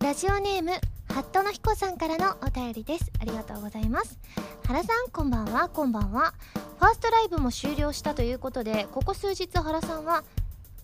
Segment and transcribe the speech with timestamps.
[0.00, 0.70] ラジオネーム
[1.12, 3.12] ハットの彦さんからのお便りです。
[3.20, 4.18] ありがとうございます。
[4.66, 5.68] 原さんこんばんは。
[5.68, 6.32] こんばんは。
[6.78, 10.24] ファーストライブも終了したということでここ数日原さんは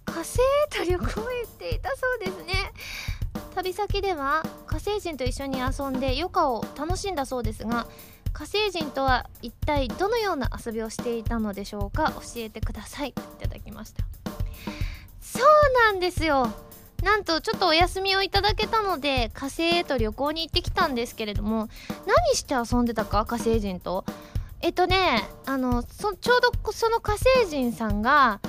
[0.04, 0.38] 火星
[0.70, 2.72] と旅行へ行っていたそうですね。
[3.54, 7.86] 旅先では火星人と一緒に遊んで余暇を楽しんだそうですが
[8.34, 12.12] 火星人とは一体どのような遊びをしていたのでしょうか。
[12.16, 13.08] 教えてください。
[13.08, 14.04] いただきました。
[15.22, 15.42] そう
[15.90, 16.65] なんですよ。
[17.02, 21.68] なんとちょっとお休みをいただけたので火星へと旅行に行ってきたんですけれども
[22.06, 23.24] 何して遊んでたか？
[23.24, 24.04] 火星人と。
[24.62, 28.40] えっとねあのそちょうどその火星人さんが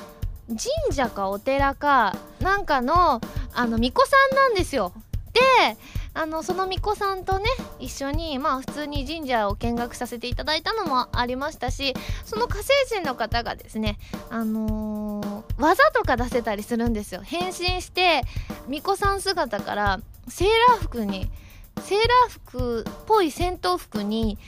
[0.47, 3.21] 神社かお寺かなんかの
[3.53, 4.93] あの巫女さんなんですよ。
[5.33, 5.77] で
[6.17, 7.45] あのその巫女さんとね
[7.79, 11.93] 一緒にまあ普通に神社を見学させていただいたのもありましたし
[12.25, 13.99] その火星人の方がですね
[14.31, 17.21] あのー、技とか出せたりするんですよ。
[17.23, 18.23] 変身して
[18.65, 21.29] 巫女さん姿からセーラー服に
[21.81, 24.39] セーラー服っぽい戦闘服に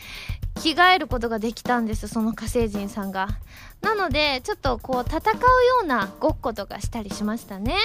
[0.56, 3.28] 着替えることができたんですその火星人さんが。
[3.82, 5.40] なのでちょっとこう戦うよ
[5.84, 7.76] うなごっことかしたりしましたね。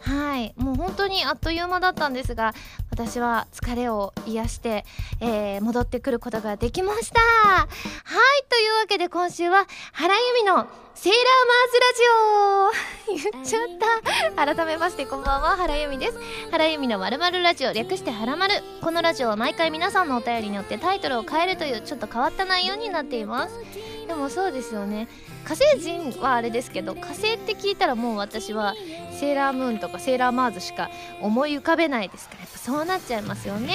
[0.00, 0.54] はい。
[0.56, 2.54] もう本当にあっという間だったんですが
[2.90, 4.84] 私は疲れを癒して、
[5.20, 7.20] えー、戻ってくることができました。
[7.20, 7.68] はい。
[8.48, 11.72] というわけで今週は原由美のセーラーマー
[13.14, 13.32] ズラジオ。
[13.32, 14.54] 言っちゃった。
[14.54, 15.56] 改めましてこんばんは。
[15.56, 16.18] 原由美です。
[16.50, 18.54] 原由美のまるまるラジオ略してはらまる。
[18.82, 23.54] このラジオは毎回皆さんのお便りによってタイトルを変えるというちょっと変わった内容になっています。
[24.08, 25.06] でもそうですよね。
[25.44, 28.74] 火星人はあれですけど火星って聞いたらもう私は
[29.12, 33.74] セーラームーンとかセーラーマーズしか思い浮かべないですからやっぱそうなっちゃいますよね。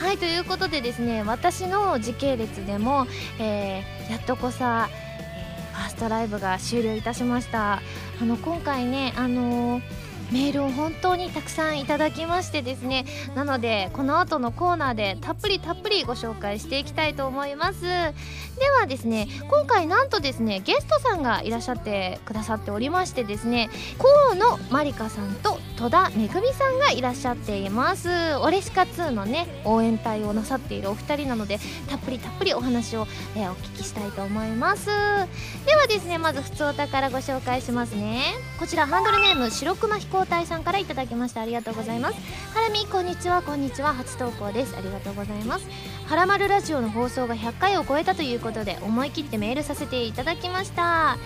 [0.00, 3.06] はいということでですね私の時系列でも、
[3.38, 4.88] えー、やっとこさ
[5.74, 7.82] ファーストライブが終了いたしました。
[8.20, 9.82] あの今回ねあのー、
[10.30, 13.06] メールを本当にたくさんいただきましてですね。
[13.34, 17.82] なのでこの後のコーナーでたっぷりたっぷりご紹介していきたいと思います。
[17.82, 28.08] ではですね今回なんとですねゲストさんがいらっしゃってくださっておりましてですね河野まりかさんと戸田めぐみさんがいらっしゃっています。
[28.40, 33.06] オレシカ2のね応援隊をなさっているお二人なのでたっぷりたっぷりお話を、
[33.36, 34.86] えー、お聞きしたいと思います。
[34.86, 34.92] で
[35.76, 38.22] はですねまず普通お宝ご紹介しますね。
[38.58, 41.42] こちらハンドルネーム白熊飛行隊さんからいただきました。
[41.42, 42.16] ありがとうございます。
[42.52, 43.94] ハラミこんにちはこんにちは。
[43.94, 44.74] 初投稿です。
[44.76, 45.68] ありがとうございます。
[46.06, 51.18] はらまるラジオの放送が100回を超えたということで思い切ってメールさせていただきました。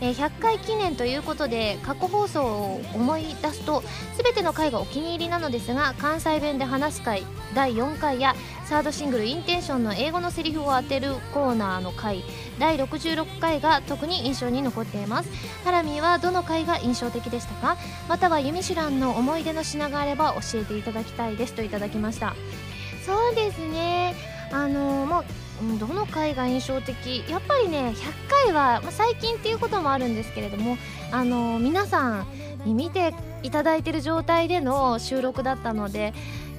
[0.00, 3.82] えー、100回記念ということで過去放送を思い出すと
[4.22, 8.34] 全ての回がお気に入りなのですが関西弁で話す回第4回や
[8.66, 12.22] サードシングル「インテンション」の英語のセリフを当てるコーナーの回
[12.58, 15.30] 第66回が特に印象に残っています。
[15.64, 17.76] ハラミーはどの回が印象的でしたか？
[18.08, 22.34] または「ユミシュラン」の思い出の品があれば教えていただきたいですといただきました。
[23.06, 24.14] そうですね。
[24.50, 25.24] あのー、もう
[25.78, 27.24] どの回が印象的？
[27.28, 27.94] やっぱりね100
[28.46, 30.76] 回は、まあ、最近っていうこともあるんですけれども
[31.10, 32.26] あの皆さん
[32.64, 36.12] に見ていただいてる状態での収録だったので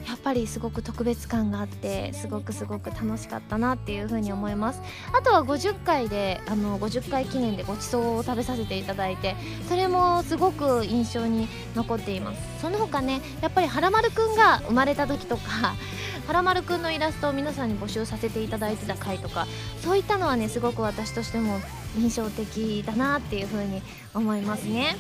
[0.08, 4.82] やっぱりすごく特別感があってすごくすごく楽しかったなっていうふうに思います。
[5.14, 9.36] あとは50回であの50回記念でごちそうを食べさせていただいて
[9.68, 12.62] それもすごく印象に残っています。
[12.62, 15.76] その他ねやっぱりはらまるくんが生まれた時とか
[16.28, 19.48] はらまるくんのイラストを皆さんに募集させていただいてた回とか
[19.82, 21.60] そういったのはねすごく私としても
[21.98, 23.82] 印象的だなっていう風に
[24.14, 24.96] 思いますね。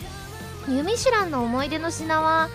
[0.67, 2.49] ユミシュランの思い出の品は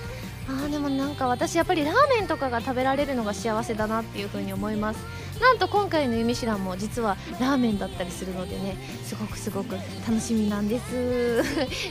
[0.49, 5.01] あーでもなんか私やっぱりラーメンとかが食べられるのが幸せだなっていう風に思います。
[5.41, 9.75] なんと今回の「ゆみしらん」も実はラーメンだったりするのでねすごくすごく
[10.07, 11.43] 楽しみなんです。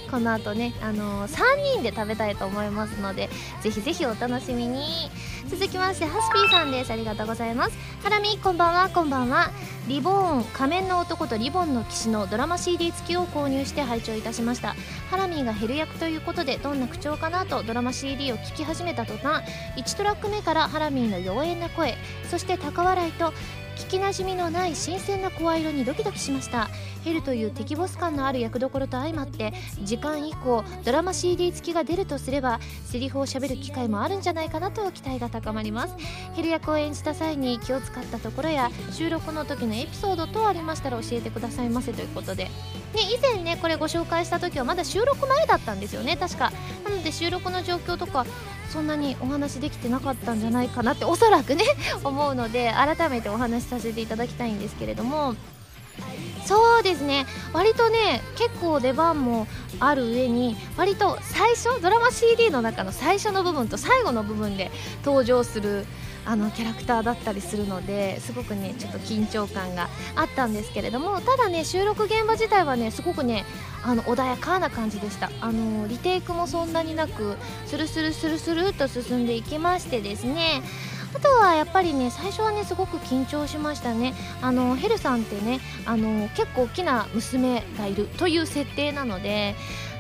[0.10, 3.30] この後ねあのー、3人で食べたいと思いますので
[3.62, 5.12] ぜひぜひお楽しみに。
[5.54, 6.92] 続きましてハスピーさんです。
[6.92, 7.78] ありがとうございます。
[8.02, 9.52] ハラミこんばんはこんばんは。
[9.88, 14.76] リボーン仮面の男とリボンの騎士のドラマ CD 付きを購入して拝聴いたしました。
[15.12, 19.44] ハラミーがヘル役ということでどんな口調かなとドラマ CD を聴き始めた途端
[19.78, 21.96] 1トラック目からハラミーの妖艶な声
[22.32, 23.32] そして高笑いと
[23.76, 26.70] 聞きなじみのない新鮮な声色にドキドキしました。
[27.04, 35.96] ヘルという敵ボス感のある役どころと相まって時間以降ドラマ CD 付きが出るとすればセリフをしゃべる機会もあるんじゃないかなと期待が高まります。
[36.34, 42.52] ヘル役を演じた際に気を使ったところや収録の時のエピソード等ありましたら教えてくださいませということで、ね、
[43.12, 46.52] 以前ねこれご紹介した時はまだ収録前だったんですよね確か。
[46.86, 48.26] なので収録の状況とか
[48.74, 51.64] そんなにお話できてなかったんじゃないかなっておそらくね
[52.04, 55.36] 思うので改めてお話しさせていただきたいんですけれども。
[56.46, 57.28] そうですね。
[57.54, 59.48] 割とね結構出番も
[59.80, 64.72] ある上に割と最初ドラマ CD の中の最初の部分と最後の部分で
[65.06, 65.86] 登場する
[66.26, 73.46] あのキャラクターだったりするのですごくねちょっと緊張感があったんですけれどもただね収録現場自体はねすごくね
[73.84, 75.30] あの穏やかな感じでした。
[75.42, 80.62] あのリテイクもそんなになくスルスルスルスルっと進んでいきましてですね。
[81.16, 84.14] あとはやっぱりね最初はねすごく緊張しましたね。
[84.42, 89.56] あのヘルさんってねあの結構大きな娘がいるという設定なので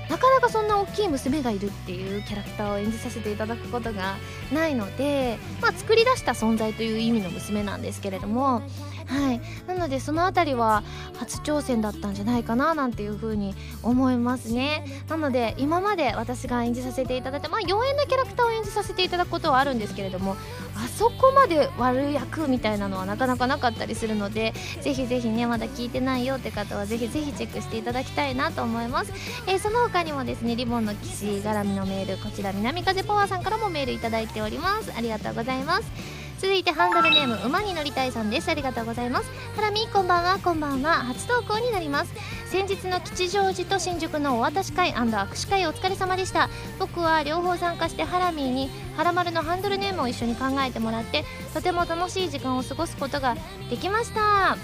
[0.09, 4.15] なかなかそんな大きい娘がいるっていうキャラクターを演じさせていただくことが
[4.51, 8.61] ないので、まあ、作り出した存在という意味の娘なんですけれども
[9.07, 9.41] はい。
[9.67, 10.83] なのでその辺りは
[11.17, 14.85] 初挑戦だったんじゃないかななんていう風に思いますね。
[15.09, 20.35] なので今まで私が演じさせていただいてまあ妖艶なキャラクターを演じさせていただくことはあるんですけれども
[20.75, 29.13] あそこまで悪役みたいなのはなかなかなかったりするのでぜひぜひねまだ聞いてないよって方はぜひぜひチェックしていただきたいなと思います、
[29.47, 34.93] えー、その他にもですねリボンの騎士絡みのメールこちら南風パワーさんからもメールいただいております。
[34.95, 36.22] ありがとうございます。
[36.43, 38.49] 続いてハンドルネーム馬に乗りたいさんです。
[38.49, 39.31] ありがとうございます。
[39.55, 40.39] ハラミこんばんは。
[40.39, 40.95] こんばんは。
[40.95, 42.13] 初投稿になります。
[42.47, 46.49] 先日の吉祥寺と新宿のお渡し会握手会お疲れ様でした。
[46.79, 51.23] 僕は両方参加してハラミーにハラマルのハンドルネームを一緒に考えてもらって
[51.53, 53.37] とても楽しい時間を過ごすことが
[53.69, 54.57] できました。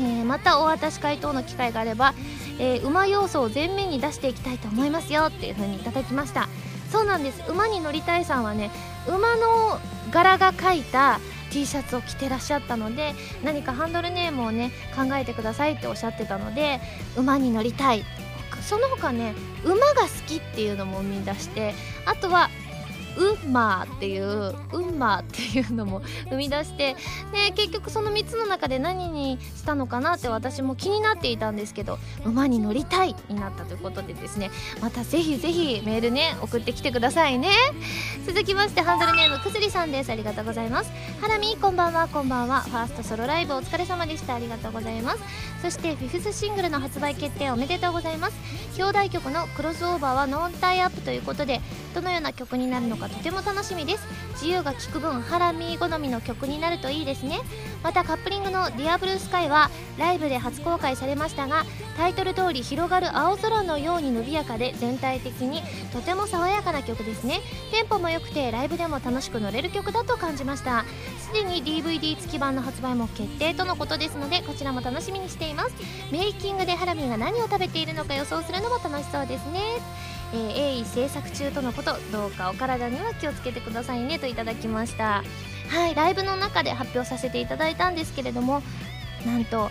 [0.00, 2.12] えー、またお渡し会等の機会があれば、
[2.58, 5.26] えー、馬要素を前面に出していきたいと思いますよ。
[5.26, 6.48] っていう風にいただきました。
[6.94, 7.42] そうなんです。
[7.50, 8.70] 馬に乗りたいさんはね
[9.08, 9.80] 馬の
[10.12, 11.18] 柄が描いた
[11.50, 16.80] T シャツを着てらっしゃったので何かハンドルネームをね考えてくださいっておっしゃってたので
[17.16, 18.04] 馬に乗りたい。
[18.62, 21.74] その他ね馬が好きっていうのも生み出して
[22.06, 22.48] あとは
[23.16, 26.96] ウンマーっていうウンマーっていうのも生み出して
[27.32, 34.50] で結局その3つの中で何にしたのかなって私も気になっていたんですけど馬に乗りたいになったということでですね
[34.80, 37.50] またぜひぜひメールね送ってきてくださいね。
[38.26, 40.10] 続きましてハンドルネームくずりさんです。
[40.10, 40.90] ありがとうございます。
[41.20, 42.62] ハラミこんばんはこんばんは。
[42.62, 44.34] ファーストソロライブお疲れ様でした。
[44.34, 45.22] ありがとうございます。
[45.62, 48.36] そしてフィフスシングルの発売決定おめでとうございます。
[48.76, 51.60] 表題曲のクロスオーバーはノンタイアップということで
[51.94, 54.04] どのような曲になるのかとても楽しみです。
[54.34, 57.40] 自由が利く分ハラミー好みの曲になるといいですね。
[57.82, 61.64] またカップリングの「ディアブルースカイはライブで初公開されましたが
[61.96, 65.62] タイトル通り広がる青空のように伸びやかで全体的に
[65.92, 67.40] とても爽やかな曲ですね。
[67.70, 70.84] テンポも良くてライブでも楽しく乗れる曲だと感じました。
[71.20, 75.74] すでに DVD 付き版の発売も決定とのことですのでこちらも楽しみにしています。
[76.10, 79.60] メイキングでハラミーが何を食べているのか予想するのも楽しそうですね。
[80.34, 85.22] えー、鋭意制作中とのことどうかお体には気をつけてくださいねといただきました。
[85.68, 88.62] はいライブの中で発表させていただいたんですけれども
[89.24, 89.70] なんと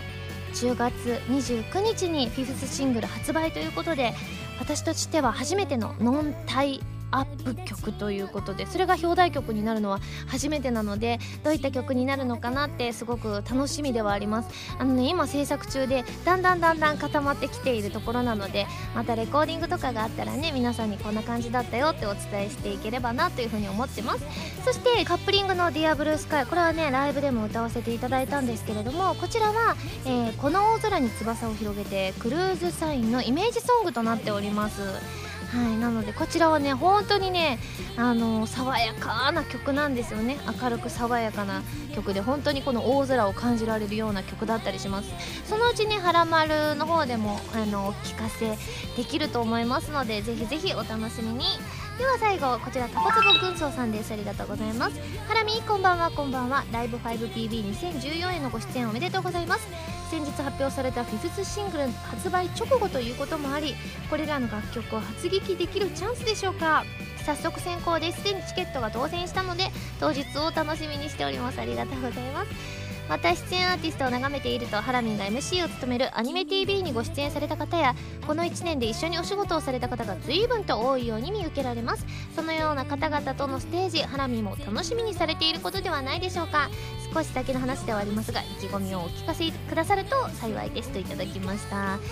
[0.54, 0.94] 10月
[1.28, 4.14] 29日にフィフスシングル発売ということで
[4.58, 6.80] 私としては初めてのノンタイ
[7.10, 14.50] アップ曲ということでそれが表題曲になるのは初めてなのでどういった曲になるのかなってすごく楽しみではあります。
[14.78, 24.24] あのね今制作中でだんだんだんだん固まってきているところなのでまたレコーディングとかがあったらね皆さんにこんな感じだったよってお伝えしていければなというふうに思ってます。
[24.64, 34.80] そしてカップリングの「ディアブルースカイこれはねライブでも歌わせていただいたんですけれどもこちらは、えー、この大空に翼を広げてクルーズサインのイメージソングとなっております。
[35.54, 37.60] はいなのでこちらはね本当にね
[37.96, 40.36] あの爽やかな曲なんですよね。
[40.60, 41.62] 明るく爽やかな
[41.94, 45.10] 曲で本当にこの大空を感じられるような曲だったりします。
[45.44, 48.58] そのうちね「はらまる」の方でもあのお聞かせ
[48.96, 51.44] できると思いますのでぜひぜひお楽しみに。
[51.98, 54.12] では最後こちらタコツボ軍曹さんです。
[54.12, 54.98] ありがとうございます。
[55.28, 56.64] ハラミこんばんはこんばんは。
[56.72, 59.68] ライブ 5PB2014 へのご出演おめでとうございます。
[60.10, 63.74] 先日発表されたフィフスシングル発売直後ということもあり
[64.10, 66.84] これらの楽曲を発撃できるチャンスでしょうか。
[67.24, 68.24] 早速先行です。
[68.24, 69.70] でにチケットが当選したので
[70.00, 71.60] 当日を楽しみにしております。
[71.60, 72.83] ありがとうございます。
[73.08, 77.94] また出演アーティストを眺めているとハラミンが MC を務めるアニメ TV にご出演された方や
[78.26, 82.06] この1年で一緒にお仕事をされた方が随分と多いように見受けられます。
[82.34, 86.70] そのような方々とのステージハラミンも楽しみにされていることではないでしょうか。
[87.14, 92.02] 少し先の話ではありますが意気込みをお聞かせくださると幸いですといただきましたね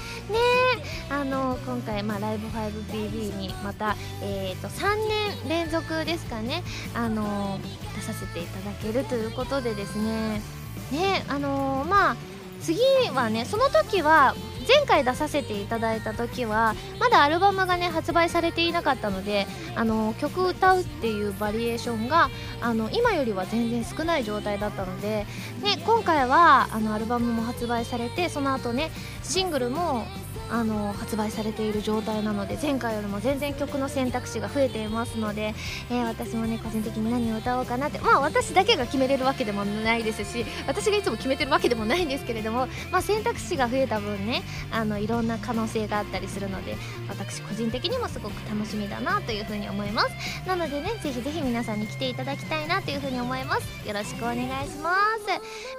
[1.10, 4.94] えあの今回、まあ、ライブ 5PB にまた、えーと、と3
[5.42, 6.62] 年連続ですかね。
[6.94, 7.58] あの
[7.96, 10.61] 出させていただけるということでですね。
[10.90, 12.16] ねあのー、まあ
[12.60, 12.78] 次
[13.14, 14.34] はねその時は
[14.68, 25.26] 前回出させていただいた時はまだアルバムがね発売されていなかったのであの曲歌うっていうバリエーションがあの今よりは全然少ない状態だったので、
[25.62, 28.90] ね、今回はあのアルバムも発売されてその後ね
[29.22, 30.06] シングルも
[30.52, 35.54] あの発売されている状態なので前回よりも全然曲の選択肢が増えていますので、
[35.90, 46.76] えー、私もね個人的に何を歌おうかなってまあ私だけが決めれるわけでもないですし私がいつも決めてるわけでもないんですけれども、まあ、選択肢が増えた分ねあのいろんな可能性があったりするので
[47.08, 50.08] 私個人的にもすごく楽しみだなというふうに思います。
[50.46, 53.88] なのでねぜひぜひ皆さんに来ていただきたいなというふうに思います。
[53.88, 55.22] よろしくお願いします。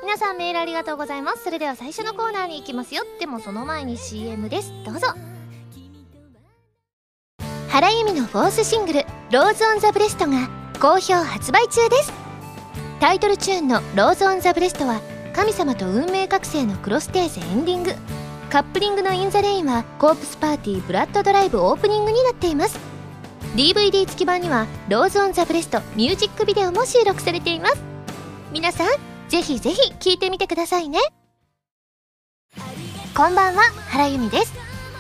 [0.02, 1.44] 皆さんメールありがとうございます。
[1.44, 3.04] それでは最初のコーナーに行きますよ。
[3.20, 4.63] でもその前に CM です。
[4.86, 5.08] どうぞ。
[7.70, 10.48] 原由実のフォースシングル「Rose on the breast」が
[10.80, 12.14] 好評発売中です。
[13.00, 15.02] タイトルチューンの「Rose on the breast」は
[15.34, 17.96] 神様と運命覚醒のクロステーゼエンディング。
[18.52, 22.78] カップリングの「In the Rain」はコープスパーティーブラッドドライブオープニングになっています。
[23.56, 27.78] DVD 付き版には「Rose on the breast」ミュージックビデオも収録されています。
[28.52, 28.88] 皆さん
[29.30, 31.00] ぜひぜひ聴いてみてくださいね。
[33.16, 34.56] こんばんは原由美です。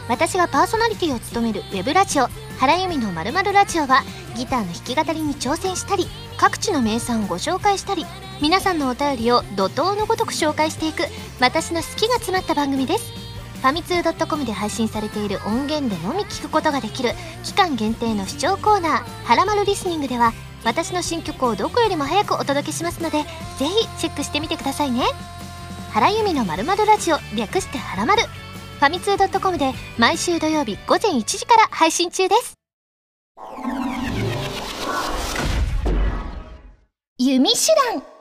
[0.07, 2.27] 私がパーソナリティを務めるウェブラジオ
[2.61, 4.03] 「原由美のまるラジオ」は
[4.35, 8.05] ギターの弾き語りに挑戦したり各地の名産をご紹介したり
[8.39, 11.05] 皆さんのお便りを怒涛のごとく紹介していく
[11.39, 13.11] 私の好きが詰まった番組です。
[13.63, 23.23] ファミツー .com で配信されている音源でのみ聞くことができる期間限定の視聴コーナー「はらまるリスニング」では私の新曲をどこよりも早くお届けしますので
[23.57, 25.03] ぜひチェックしてみてくださいね。
[25.93, 32.55] 原由美のまるまるラジオ略してはらまるファミツー .com で毎週土曜日午前1時から配信中です。
[37.19, 37.57] 弓手
[37.91, 38.12] 段。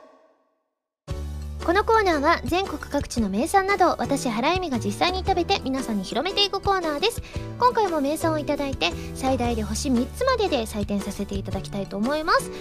[1.65, 7.21] このコーナーは全国各地の名産などを私原由美が実際に食べて皆さんに広めていくコーナーです。
[7.57, 12.49] 今回も名産をいただいて最大で星3つまでで採点させていただきたいと思います。
[12.49, 12.57] とい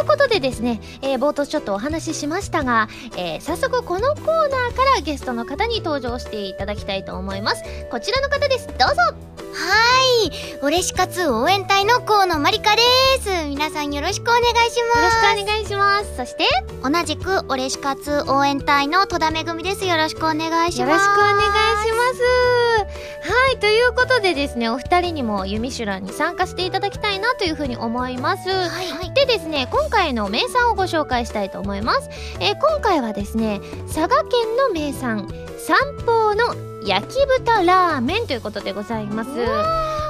[0.00, 7.64] うことでですね、えー、冒頭ちょっとお話ししましたが、えー、早速このコーナーからゲストの方に登場していただきたいと思います。
[7.90, 8.68] こちらの方です。
[8.68, 9.33] どうぞ。
[9.54, 10.32] はい。
[10.62, 12.82] おれし活応援隊の河野まりかで
[13.20, 13.30] す。
[13.48, 15.26] 皆さんよろしくお願いします。
[15.26, 16.46] よろしくお願いしますそして
[16.82, 19.84] 同じくおれし活応援隊の戸田めぐみです。
[19.84, 20.80] よろしくお願いします。
[20.80, 23.04] よろしくお願いします。
[23.24, 39.30] はいということでですねお二人にも弓シュランに参加していただきたいなというふうに思います、はい、でですね今回の名産をご紹介したいと思います、えー、今回はですね佐賀県の名産三宝の焼き豚ラーメンということでございます。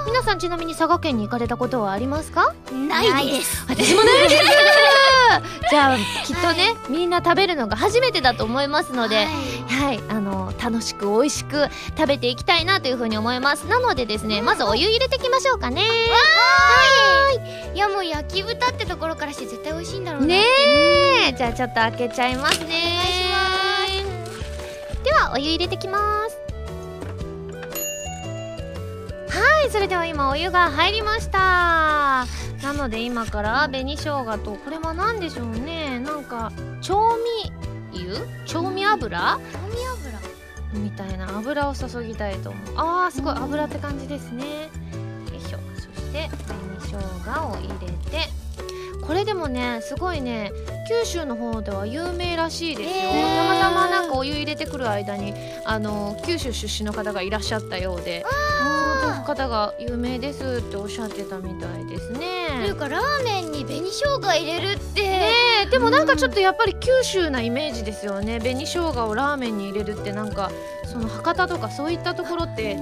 [0.06, 2.54] 皆さんちなみに佐賀県に行かれたことはありますか？
[2.72, 3.64] ないです。
[3.68, 4.44] 私もないです。
[5.70, 9.26] じゃあきっとねみんな食べるのが初めてだと思いますので、はい、
[9.86, 13.66] はい、あの楽しく美味しく食べていきたいなというふうに思います。
[13.66, 15.82] なのでですねまずお湯入れていきましょうかね。
[15.82, 15.86] は
[17.72, 17.76] い。
[17.76, 20.44] いやもう焼き豚ってところからして絶対美味しいんだろうね
[21.36, 23.00] じゃあちょっと開けちゃいますね。
[25.02, 26.43] ではお湯入れてきます
[29.34, 32.24] はいそれでは今お湯が入りました。
[32.62, 35.98] なので今から紅生姜とこれは何でしょうね。
[35.98, 37.16] なんか調
[37.90, 38.14] 味油？
[38.46, 39.40] 調味油？
[39.52, 39.76] 調味
[40.72, 40.80] 油。
[40.80, 42.62] みたいな油を注ぎたいと思う。
[42.76, 44.44] あーすごい油って感じですね。
[44.44, 44.68] よ
[45.36, 45.58] いしょ。
[45.74, 47.74] そして紅生姜を入れ
[48.12, 48.28] て
[49.06, 50.52] これでもねすごいね
[50.88, 55.34] 九州の方では有名らしいですよ、えー、たまたまなんかお湯入れてくる間に
[55.64, 58.25] あの九州出身の方がいらっしゃったようで
[59.25, 62.49] 方が有名ですっておっしゃってたみたいですね。
[62.61, 65.02] というかラーメンに紅生姜入れるって。
[65.02, 65.30] ね
[65.70, 68.38] でもなんかちょっとやっぱり九州なイメージですよね。
[68.38, 70.52] 紅生姜をラーメンに入れるってなんか
[70.84, 72.78] その博多とかそういったところって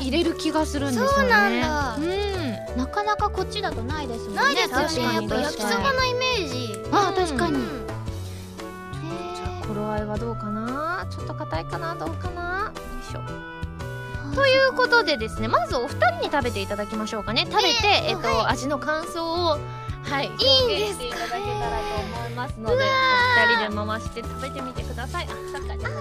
[0.00, 2.25] 入れる気がするんですよね、そうなんだ、うん、
[2.76, 4.78] なかなかこっちだとないですもんねないですよ
[5.08, 6.78] ねやっぱ焼きそばのイメージ。
[6.92, 7.86] あ確かに、うん、
[9.34, 11.06] じゃあ頃合いはどうかな？
[11.10, 11.94] ちょっと硬いかな？
[11.94, 12.72] どうかな？
[12.74, 13.20] よいしょ。
[14.34, 17.46] ということでですねまずお二人に食べていただきましょうかね。
[17.50, 19.58] 食べて、えっと、はい、味の感想を
[20.02, 20.36] はいいいん
[20.92, 21.46] していただけたらと
[22.18, 22.84] 思いますのでお二
[23.68, 25.24] 人で回して食べてみてください。
[25.24, 25.92] あさっかじゃあ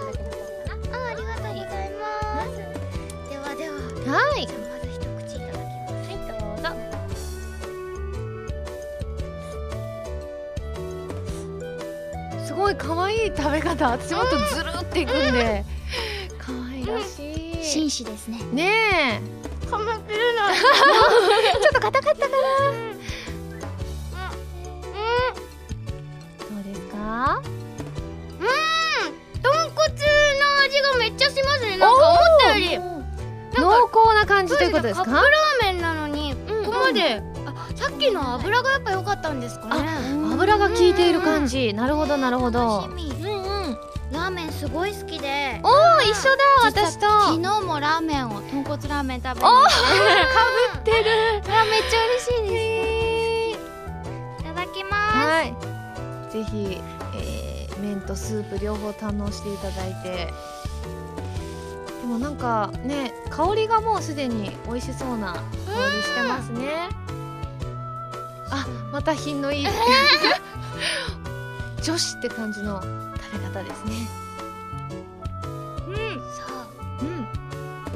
[0.92, 2.58] あありがとうございます。
[3.30, 4.18] ではでは。
[4.18, 4.48] はい
[12.56, 13.90] ごい可愛い食べ方。
[13.92, 15.64] 私もっとずるっていくんで。
[16.40, 17.64] 可愛らしい。
[17.64, 18.40] 紳士ですね。
[18.54, 18.72] ね
[19.22, 19.68] え。
[19.70, 22.98] かまってるなちょっと硬かったかな、うん、ど
[26.60, 27.42] うですか？
[28.40, 28.48] うん。
[29.42, 29.84] 豚骨の
[30.66, 31.78] 味がめっちゃしますね。
[31.78, 32.80] なんか思ったより。
[34.72, 35.06] ことですか？
[35.06, 37.35] カップラーメンなのにうんここまで、あさっ
[38.10, 39.88] きの油がやっぱ良かったんですかね。
[40.34, 41.74] 油が効いている感じ。
[41.74, 42.88] なるほどなるほど。
[42.88, 43.78] 楽しみうんうん。
[44.12, 45.60] ラーメンすごい好きで。
[45.64, 47.08] おお一緒だ私と。
[47.10, 49.72] 昨日もラーメンを豚骨ラーメン食べにおー行っか
[50.74, 50.98] ぶってる
[51.36, 53.54] めっちゃ嬉しいで
[54.40, 54.42] す。
[54.42, 55.18] いただきます。
[55.18, 55.56] はい。
[56.32, 56.82] ぜひ、
[57.16, 60.34] えー麺とスープ両方堪能していただいて。
[62.02, 65.40] でもなんかね香りがもうすでに美味しそうな香
[65.96, 66.88] りしてますね
[68.56, 69.68] あまた品のいい。
[71.84, 74.08] 女子って感じの食べ方ですね。
[75.88, 75.94] うん。
[75.94, 75.98] う。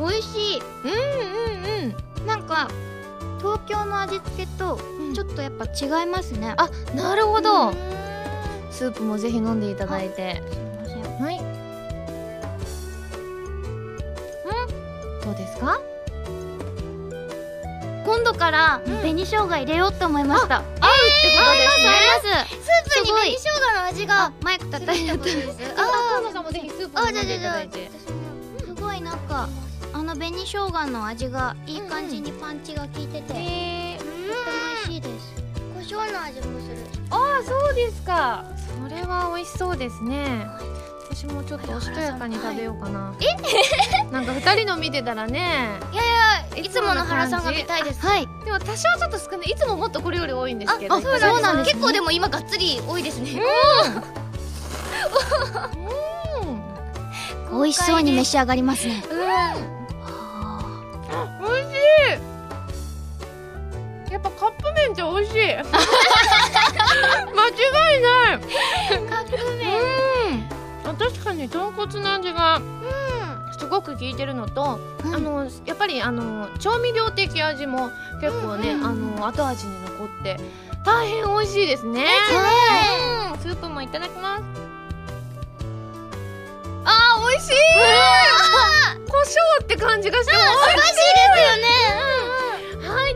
[0.06, 0.10] ん。
[0.10, 0.60] 美味しい。
[0.60, 0.90] うん
[2.22, 2.68] うんなんか
[3.40, 5.14] 東京の味付けとうん。
[5.14, 6.54] ちょっとやっぱ違いますね。
[6.58, 7.70] あなるほど。
[7.70, 7.76] うん。
[8.72, 10.44] スープもぜひ飲んでいただいて。
[10.86, 11.26] すいません。
[11.26, 11.40] はい。
[15.24, 15.80] どうですか？
[18.10, 18.98] 今度からうん。
[19.02, 21.92] 紅生姜入れようと思いました、合うってことですね。
[22.42, 25.18] ますスープに紅生姜の味がマイク叩いああ
[26.34, 27.92] さんもぜひスープ飲んでいただいて
[28.66, 29.48] すごいなんか
[29.94, 34.00] あの紅生姜の味がいい感じにパンチが効いてて、美
[34.86, 35.36] 味しいです。
[35.76, 36.78] 胡椒の味もする。
[37.12, 38.44] ああそうですか。
[38.84, 40.48] それは美味しそうですね
[41.12, 43.14] 私もちょっとおしとやかに食べようかな。
[43.20, 43.26] え？
[44.12, 45.40] なんか二人の見てたらね。
[45.92, 46.04] いや
[46.56, 48.06] いやいつもの原さんが見たいです。
[48.06, 48.28] はい。
[48.46, 49.50] でも多少ちょっと少ない。
[49.50, 50.96] いつももっとこれより多いんですけど。
[50.96, 51.68] あそうなんです。
[51.70, 53.42] ね結構でも今がっつり多いですね。
[57.52, 57.60] うん。
[57.64, 59.04] 美味しそうに召し上がりますね。
[59.10, 59.26] 美味
[61.74, 61.76] し
[64.10, 64.14] い。
[64.14, 65.38] やっぱカップ麺って美味しい。
[65.42, 65.48] 間
[67.48, 67.52] 違
[67.98, 68.38] いない。
[69.10, 69.70] カップ麺。
[69.74, 70.50] うん。
[70.52, 70.59] あ
[71.00, 72.62] 確かに豚骨の味が
[73.58, 75.16] すごく効いてるのと、うん。
[75.16, 77.90] あのやっぱりあの調味料的味も
[78.22, 80.40] 結構ね、うんあの後味に残って
[80.86, 84.44] 大変美味しいですね、はうんスープもいただきます。
[86.86, 87.54] あー美味しい。
[89.08, 91.42] 胡椒って感じがして美味しいです。
[91.42, 91.64] よね。
[92.02, 92.19] はい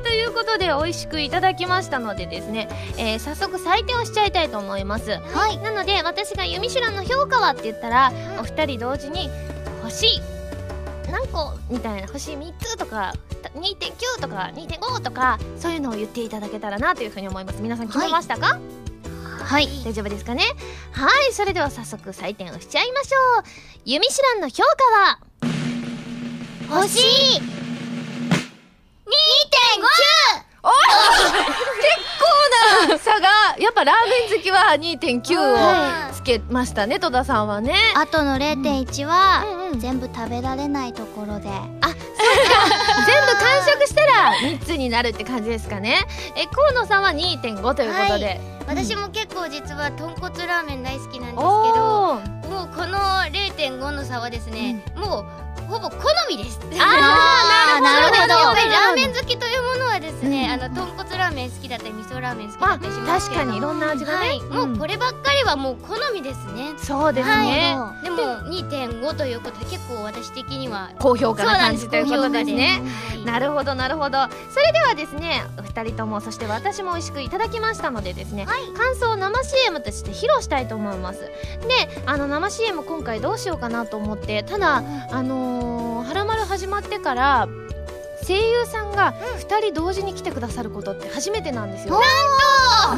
[0.04, 2.68] ということで美味しくいただきましたのでですね、
[2.98, 5.12] えー早速採点をしちゃいたいと思います。
[5.12, 5.58] はい。
[5.60, 9.30] なので私が「ユミシュランの評価は?」って言ったら、お二人同時に
[9.84, 10.22] 「星。
[11.12, 13.14] 何個?」みたいな「星3つ」とか
[13.56, 17.62] 「2.9」とか「2.5」とかそういうのを言っていただけたらなというふうに思います。
[17.62, 18.60] 皆さん決めましたか？
[19.44, 20.44] はい、大丈夫ですかね？
[20.92, 21.34] はい。
[21.34, 23.44] それでは早速採点をしちゃいましょう
[23.86, 25.20] 「ユミシュランの評価は?」
[26.82, 27.42] 星
[32.88, 33.28] 2.5差が
[33.60, 33.96] やっぱラー
[34.30, 37.76] メン好きは2.9はをつけましたね戸田さんはね。
[37.96, 41.46] あとの0.1は、うんうん全部食べられないところで。
[41.46, 41.64] 全部完
[43.66, 46.06] 食したら3つになるって感じですかね。
[46.36, 52.22] え河野さんは2.5ということで、私も結構実は豚骨ラーメン大好きなんですけども
[52.66, 53.00] うこの
[53.32, 55.26] 0.5の差はですね、もう
[55.74, 55.98] ほぼ好
[56.30, 56.60] みです。
[56.80, 58.34] あー なるほど。
[58.34, 60.64] やっぱりラーンメン好きというものはですね、うん。
[60.64, 63.42] あの豚骨ラーメン好きだったり味噌ラーメン好きだまあったりしますけど。
[63.42, 72.84] 確かにいろんな味がね、はい、もうこればっかりはもう好みですね、そうですね、はい、でも2.5ということで結構私的には高評価な感じということですね。
[73.10, 73.26] はい。
[73.26, 74.28] なるほどなるほど。
[74.50, 81.22] それではですねお二人ともそして私も美味しくいただきましたのでですね、感想を生 CM として披露したいと思います。
[81.22, 81.30] で
[82.06, 87.48] あの生 CM 今回どうしようかなと思ってただあのー「はらまる」始まってから
[88.26, 92.00] 声優さんが2人同時に来てくださることって初めてなんですよ。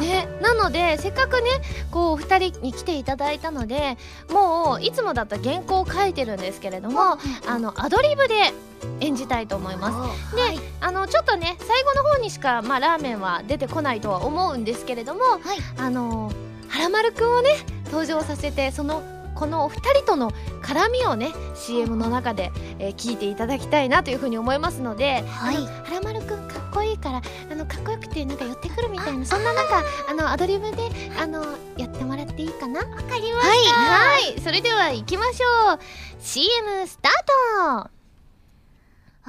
[0.00, 1.50] ね、なのでせっかくね
[1.90, 3.96] こう2人に来ていただいたので
[4.30, 8.52] もういつもだったら原稿を書いてるんですけれどもあのアドリブで
[9.00, 10.36] 演じたいと思います。
[10.36, 15.40] で、はいあのちょっとね最後の方にしか、まあ、ラーメンは出てこないとは思うんですけれども、はい
[15.78, 16.30] あの
[16.68, 17.50] はらまるくんをね
[17.86, 19.02] 登場させてその
[19.36, 25.56] このお二人との絡みをね CM の中で、えー聞いていただきたいなというふうに思いますので、はい。
[25.56, 30.88] はらまるくんかっこいいからあのかっこよくてなんか寄ってくるみたいなそんななんかあのアドリブで
[31.20, 31.44] あの
[31.76, 32.80] やってもらっていいかな？
[32.80, 33.74] わかりました。
[33.76, 34.40] はい。
[34.40, 35.78] それでは行きましょう。
[36.20, 37.12] CM スター
[37.84, 37.90] ト。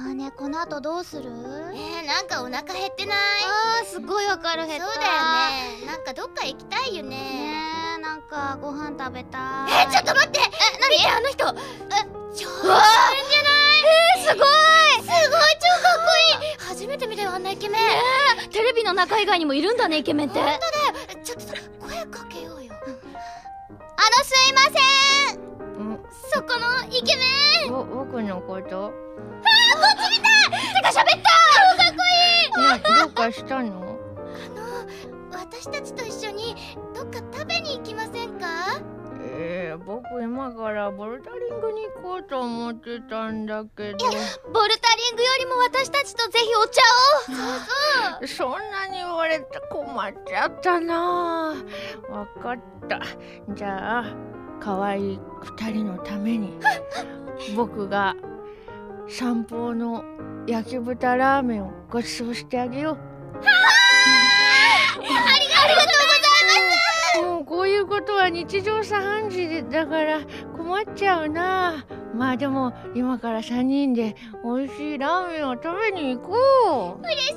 [0.00, 1.24] ーねこの後どうする？
[1.24, 3.16] えー、なんかお腹減ってない？
[3.80, 4.86] あーすごいわかる減った。
[4.86, 5.12] そうだよ
[5.80, 5.86] ね。
[5.86, 7.10] なんかどっか行きたいよね。
[7.10, 7.77] ね
[8.08, 9.36] なんかご飯食べた
[9.68, 9.70] い。
[9.70, 10.40] えー、ちょっと待って。
[10.40, 10.42] え、
[10.80, 11.44] なにあの人。
[11.44, 11.52] え、
[12.34, 13.84] 超イケメンじゃない？
[13.84, 14.48] えー、すごい。
[14.96, 16.08] すごい超かっこ
[16.40, 16.56] いい。
[16.58, 17.80] 初めて見たよあんなイケメン。
[18.50, 20.40] テレビの中以外にもいるんだねイケメンって。
[20.40, 21.22] 本当だよ。
[21.22, 22.72] ちょっとさ声かけようよ。
[22.72, 22.96] あの
[24.24, 24.70] すいませ
[25.34, 25.40] ん。
[26.32, 27.70] そこのイケメン。
[27.70, 28.78] ぼ僕のことてか
[30.82, 31.28] が喋った。
[31.76, 32.00] かっこ
[32.72, 33.00] いい。
[33.02, 33.68] どうかしたの？
[33.68, 33.68] あ
[34.54, 36.56] の私たちと一緒に
[36.94, 37.67] どっか食べに
[39.50, 43.98] えー、僕今からボルダリングに行こうと思ってたんだけど。
[43.98, 46.82] ボルタリングよりも私たちとぜひお茶
[47.32, 48.26] を。
[48.26, 48.52] そうそう。
[48.52, 51.54] そんなに言われて困っちゃったな。
[52.10, 52.58] わかっ
[52.88, 53.00] た。
[53.54, 54.16] じゃあ
[54.60, 56.52] 可愛い二人のために
[57.56, 58.14] 僕が
[59.08, 60.04] 散歩の
[60.46, 62.98] 焼き豚ラーメンをご馳走してあげよう。
[65.00, 65.97] ありがとう
[67.48, 70.20] こういうことは日常茶飯事でだから
[70.56, 71.86] 困っちゃうな。
[72.14, 77.02] まあでも今から3人で美味しいラーメンを食べに行こう。
[77.02, 77.34] 嬉しい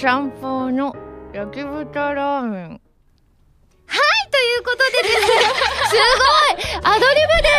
[0.00, 0.96] 散歩の
[1.32, 2.81] 焼き豚ラーメン
[3.92, 5.26] はいということでですね。
[5.90, 7.52] すごいアドリブで。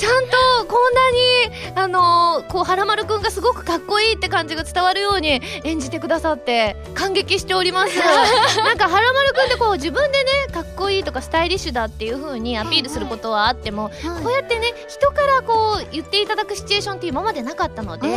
[0.00, 0.30] ちゃんと
[0.66, 7.98] こんなにあのー、こうはらまるくんがすごくかっこいいって感じが伝わるように演じてくださって感激しております。
[8.64, 13.90] なんかはらまるくんってこう自分でねかっこいいとかスタイリッシュだっていう風にアピールすることはあっても、
[14.22, 18.10] こうやってね人からこう言っていただくシチュエーションって今までなかったのでい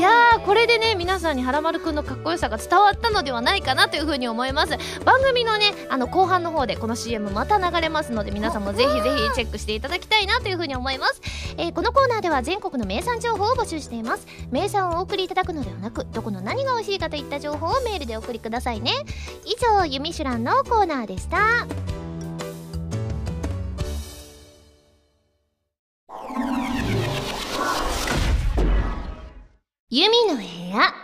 [0.00, 4.76] やこれでね皆さんにはらまるくんのかっこよさが伝わったのではないかなという風に思います。
[5.04, 11.20] 番組のねあの後半の方でこの CM また流れますので皆さんもぜひぜひチェックしていただきたいなというふうに思います、
[11.56, 14.26] えー、このコーナーでは全国の名産情報を募集しています。
[14.50, 18.92] 名産をお送りいただくのではなくどこの何が美味しいかといった情報をメールでお送りくださいね。
[19.44, 21.66] 以上「ゆみシュラン」のコーナーでした
[29.94, 30.94] ユミの部屋。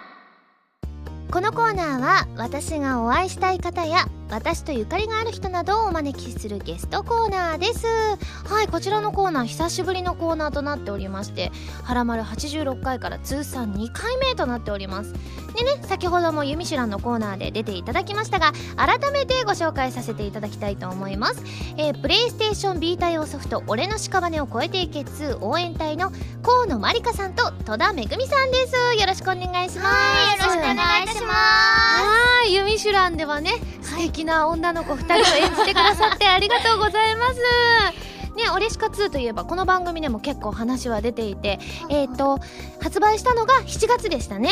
[1.31, 7.87] このコーナーは私がお会いしたい方や私とゆかりがある人などをお招きするゲストコーナーです。
[7.87, 11.53] はいこちらのコーナー久しぶりのコーナーとなっておりまして
[11.85, 15.13] 「はらまる86回」から通算2回目となっております。
[15.57, 21.43] でね先ほども「ユミシュラン」のコーナーで出ていただきましたが改めてご紹介させていただきたいと思います、
[21.77, 28.75] えー、プレイステーションビータ用ソフト「俺の屍を越えていけ2」応援隊の河野まりかさんと戸田めぐみさんです。
[28.99, 29.91] よろしくお願いしま
[30.39, 30.43] す。
[30.43, 31.25] よろしくお願いします。
[31.25, 38.08] はいユミシュランではね素敵な女の子2人を演じてくださってありがとうございます
[38.39, 41.59] ね、オレシカ2といえばこの番組でも結構話は出ていて、
[41.91, 42.39] えっ、ー、と
[42.81, 44.51] 発売したのが7月でしたね。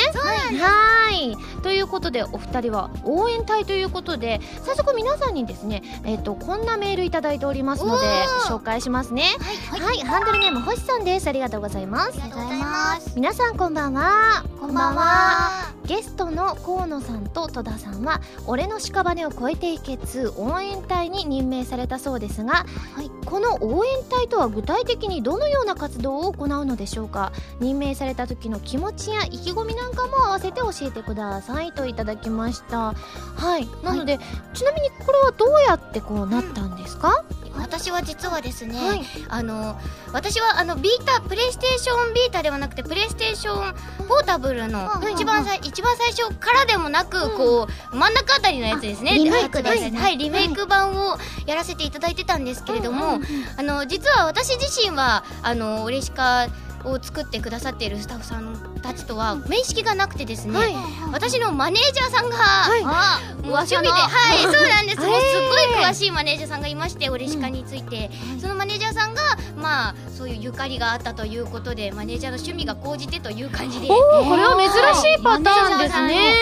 [0.61, 8.05] はいということでお二人は応援隊ということで早速皆さんにですね、えっ、ー、とこんなメールいただいておりますので
[8.49, 9.23] 紹介しますね。
[9.71, 12.21] はい、はい、ハンドルネーム星さんですありがとうございます。
[12.21, 13.13] ありがとうございます。
[13.15, 14.45] 皆さんこんばんは。
[14.61, 15.76] こんばんは。
[15.87, 27.33] ゲストの河野さんと戸田さんは「俺の屍を越えていけ2」応援隊に任命されたそうですが、はい、この応援隊とは具体的にどのような活動を行うのでしょうか？
[27.61, 32.95] 任命された時の気持ちや意気込みなんかも合わせて教えてくださいといただきました。
[33.37, 33.69] はい。
[33.85, 39.79] なので、はい、ちなみにこれはどうやってこうなったんですか、うん私は実はですね、はい、あの
[40.13, 43.75] 私はあのビータプレイステーションビータではなくてプレイステーション
[44.07, 49.15] ポータブルの一番さ、一番最初からでもなく、こう真ん中あたりのやつですね。
[49.15, 49.99] リメイクですね。
[49.99, 53.21] はいリメイク版をやらせていただいてたんですけれども、
[53.57, 56.47] あの実は私自身はあのオレシカ
[56.87, 60.75] を作ってくださっているスタッフさんたちとは面識がなくてですね、はい、
[61.13, 64.99] 私のマネージャーさんが、はい、もう趣味ではい そうなんです。
[65.01, 69.23] もうすごい詳しいマネージャーさんがいましてオレシカについて、うん、そのマネージャーさんが
[69.57, 73.89] まあそういうゆかりがあったということでマネージャーの趣味が高じてという感じで。
[73.91, 76.33] おおこれは珍しいパターンですね。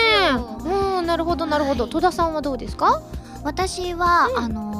[0.65, 1.87] うんなるほどなるほど。
[1.87, 3.01] 戸田さんはどうですか？
[3.43, 4.74] 私は、うん、あの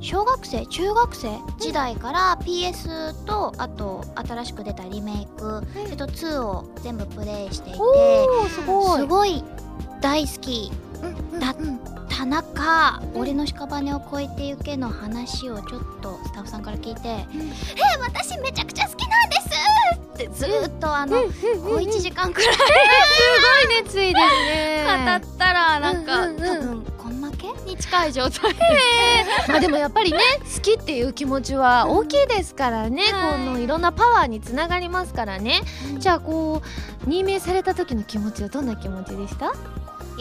[0.00, 7.78] 小学生中学生時代から PS とあと新しく出たリメイク、それと2を全部プレイしていて
[8.50, 9.00] すごい。
[9.00, 9.44] すごい
[10.00, 10.72] 大好き
[11.38, 11.56] だっ
[12.08, 17.54] た中、うん、俺の屍を越えてゆけの話をちょっとスタッフさんから聞いて「うん、え
[18.00, 19.36] 私めちゃくちゃ好きなんで
[20.16, 22.60] す!」ってずっとあの、うん、小1時間くらいす
[23.66, 24.84] ごい熱意ですね。
[25.20, 26.84] 語ったらなんか、多分
[27.66, 28.54] に近い状態。
[29.48, 30.18] まあでもやっぱりね
[30.54, 33.04] 好きっていう気持ちは大きいですからね、
[33.36, 35.62] うん、このいろんなパワーにつながりますからね、
[35.94, 36.62] うん、じゃあこ
[37.06, 39.46] う任命された時の気持ちはどんな気持ちでした？
[39.46, 39.48] い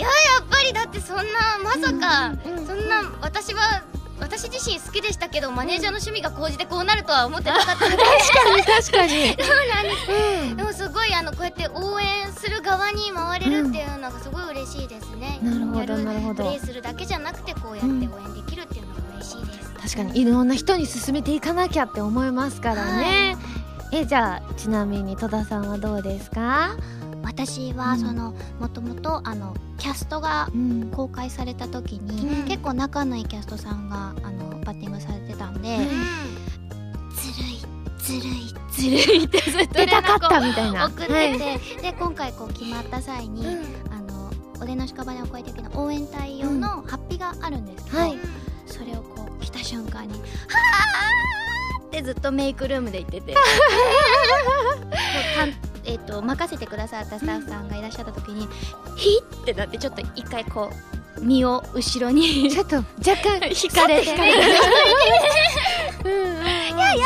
[0.01, 1.23] ややっぱりだってそんな
[1.63, 3.83] まさか、うん、そんな私は
[4.19, 7.97] 私自身好きでしたけどマネージャーの趣味が高じてこうなるとは思ってなかったので。
[7.97, 9.35] 確かに確かに。
[9.43, 10.11] そうなんです、
[10.49, 16.43] うん、でもすごいあのこうやって応援する側に回れるっていうのがすごい嬉しいですね、うん、なるほどなるほど。
[16.43, 23.37] プレイするだけじゃなくてこうやって応援できるっていうのが嬉しいです、確かにいろんな人に勧めていかなきゃって思いますからね、
[23.91, 26.75] えじゃあちなみに戸田さんはどうですか？
[27.29, 30.89] 私はそのもともとあのキャストがうん。
[30.91, 32.47] 公開された時に、うん。
[32.47, 35.77] 結構仲のいいキャストさんがあのバッティングされてたんで、
[37.15, 37.61] ずるい
[37.99, 40.87] ずるいずるいってずっと出たかったみたいな。
[40.87, 41.37] 送ってて、はい。
[41.37, 43.45] で今回こう決まった際に、
[43.91, 48.17] あの俺の屍を越えていくの応援隊用のハッピーがあるんですけど、はい。
[48.65, 50.19] それをこう来た瞬間に「は
[51.77, 53.35] あ!」ってずっとメイクルームで言ってて
[55.89, 58.47] えっと任せてくださったスタッフさんがいらっしゃった時に
[58.95, 60.69] 「ヒッ!」ってなってちょっと一回こ
[61.17, 62.85] う身を後ろにちょっと若
[63.39, 64.13] 干 引かれて。
[66.05, 66.45] うんうんうん。
[66.45, 67.03] いややばいっすやばいっ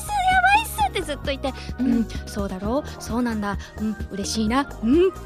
[0.00, 5.10] すやばいっすってずっと言って「うん、そうだろうそうなんだうん嬉しいなうん。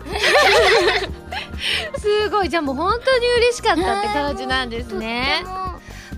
[1.98, 5.44] すごいじゃあもう本当に嬉しかったって感じなんですね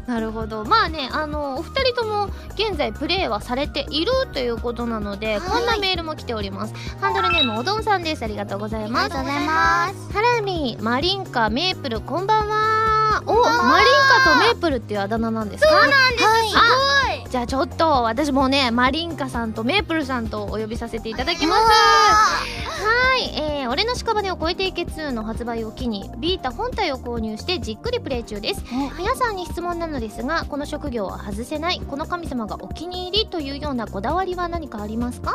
[0.07, 0.65] なるほど。
[0.65, 5.51] まあねあのお二人とも現在プレイはされているということなので、はい。
[5.51, 6.75] こんなメールも来ております。
[7.01, 8.23] ハンドルネームおどんさんです。
[8.23, 10.13] ありがとうございありますがとうございます。
[10.13, 13.23] ハラミマリンカメープルこんばんは。
[13.27, 13.89] おマリン
[14.25, 15.71] カとメープルっていうあだ名なんですか？
[15.71, 16.25] そうなんです。
[16.25, 16.49] はい。
[16.55, 17.04] あ
[17.35, 21.63] じゃあちょっと私もねマリンカさんとメープルさんとお呼びさせていただきます。
[21.65, 28.63] はい、えー、俺の屍を越えていけ2の発売を機にビータ本体を購入してじっくりプレイ中です。
[28.97, 35.35] 皆さんに質問なのですがこの職業は外せないこの神様がお気に入りというようなこだわりは何かありますか？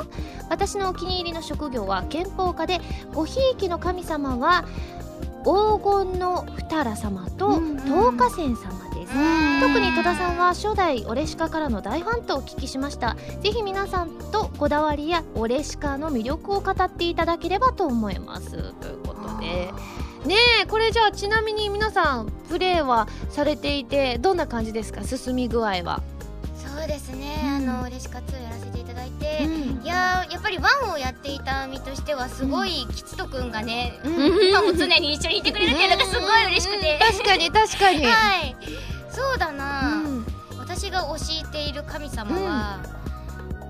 [0.50, 2.80] 私のお気に入りの職業は憲法家で
[3.14, 4.64] ごひいきの神様は
[5.44, 8.89] 黄金の二良様とうん東華仙様
[9.60, 13.16] 特に戸田さんは初代オレシカからの大ファンとお聞きしました。
[13.42, 18.52] ぜひ皆さんとこだわりやオレシカの魅力を語っていただければと思います。
[18.52, 19.72] ということで。
[20.26, 25.04] ねえこれじゃあちなみに皆さんプレイはされていてどんな感じですか？
[25.04, 26.02] 進み具合は。
[26.56, 27.70] そうですね、うん。
[27.70, 29.84] あのレシカ2やらせていただいて、うん。
[29.84, 34.08] いやーやっぱりワンをやっていた身としてはすごい吉人くんがね、ん。
[34.50, 38.56] 今も常に一緒にいてくれるっていうのがすごい嬉しくて、確かに確かに、 はい
[39.12, 40.26] そうだな、うん。
[40.58, 41.16] 私が教
[41.48, 42.80] えている神様は、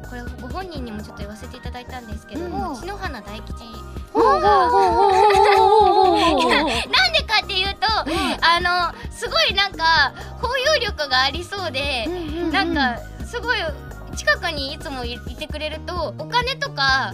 [0.10, 2.76] これご本人にもちょっと言わせていただいたんですけども、うん。
[2.76, 3.64] 篠原大吉
[4.20, 4.30] な
[7.10, 7.88] んでかっていうと、
[8.42, 12.08] あのすごいなんか包容力がありそうで、
[12.52, 13.58] なんかすごい
[14.16, 17.14] 近くにいつもいいてくれるとお金とか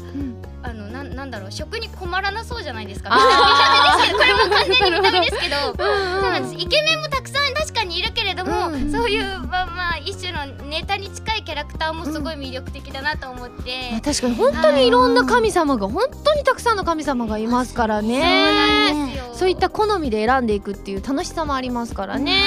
[0.64, 3.10] あのなんなんだろう食に困らなそうじゃないですか。
[3.10, 5.56] 見た目ですけどこれも完全に見た目ですけど。
[5.78, 6.60] うんうん。
[6.60, 8.92] イケメンもたくさん確かにいるけれども、うん。
[8.92, 19.22] そういうまあまあ一種のネタに近いキャラクターもすごい魅力的だなと思って、まあ確かに本当にいろんな神様が本当にたくさんの神様がいますからね。
[19.34, 22.42] そういった好みで選んでいくっていう楽しさもありますからね。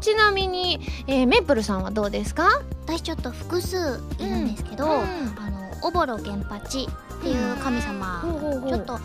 [0.00, 2.62] ちなみに、えーメープルさんはどうですか？
[2.86, 4.90] 私ちょっと複数いるんですけど、うん。
[4.90, 8.22] あのおぼろ源八っていう神様、
[8.68, 8.98] ちょっと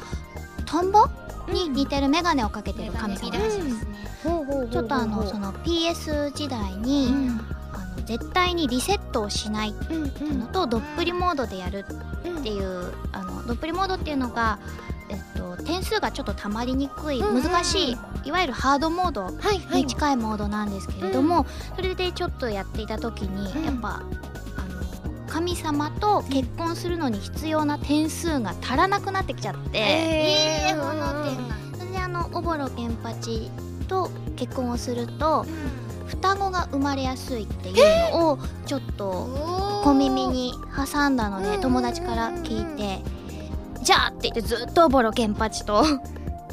[0.67, 1.07] トンボ？
[1.51, 3.31] に似てる眼鏡をかけてる神様。
[3.31, 3.71] ですね
[4.69, 7.07] ちょっとあのその PS 時代に、
[7.71, 11.85] あの絶対にリセットをしないっていうのと、どっぷりモードでやる
[12.39, 14.59] っていうあのどっぷりモードっていうのが、
[15.09, 17.35] えっと、点数がちょっとたまりにくい、うんうん。
[17.37, 19.83] うん難しいいわゆるハードモードはいはい。
[19.83, 21.45] に近いモードなんですけれども、
[21.77, 23.63] それでちょっとやっていた時に、うん。
[23.63, 24.03] やっぱ
[25.27, 30.81] 神様と結婚するのに必要な点数が足らなくなってきちゃって、えー、うん。
[30.81, 33.51] この点が、それであのおぼろ源八
[33.87, 35.45] と結婚をすると
[36.07, 43.01] 双子が生まれやすいっていうのをちょっと小耳に挟んだので友達から聞いて
[43.83, 45.83] 「じゃあ!」って言ってずっとおぼろ源八と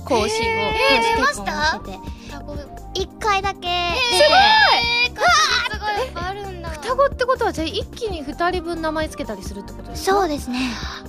[0.04, 3.60] 更新を公式結婚をしてて一回だけ。
[3.60, 3.68] 出て
[5.06, 5.26] えー、確
[5.70, 10.12] 率がやっぱあるんだ双子ってことはじゃあ一気に二人分名前つけたりするってことですか？
[10.12, 10.58] そうですね。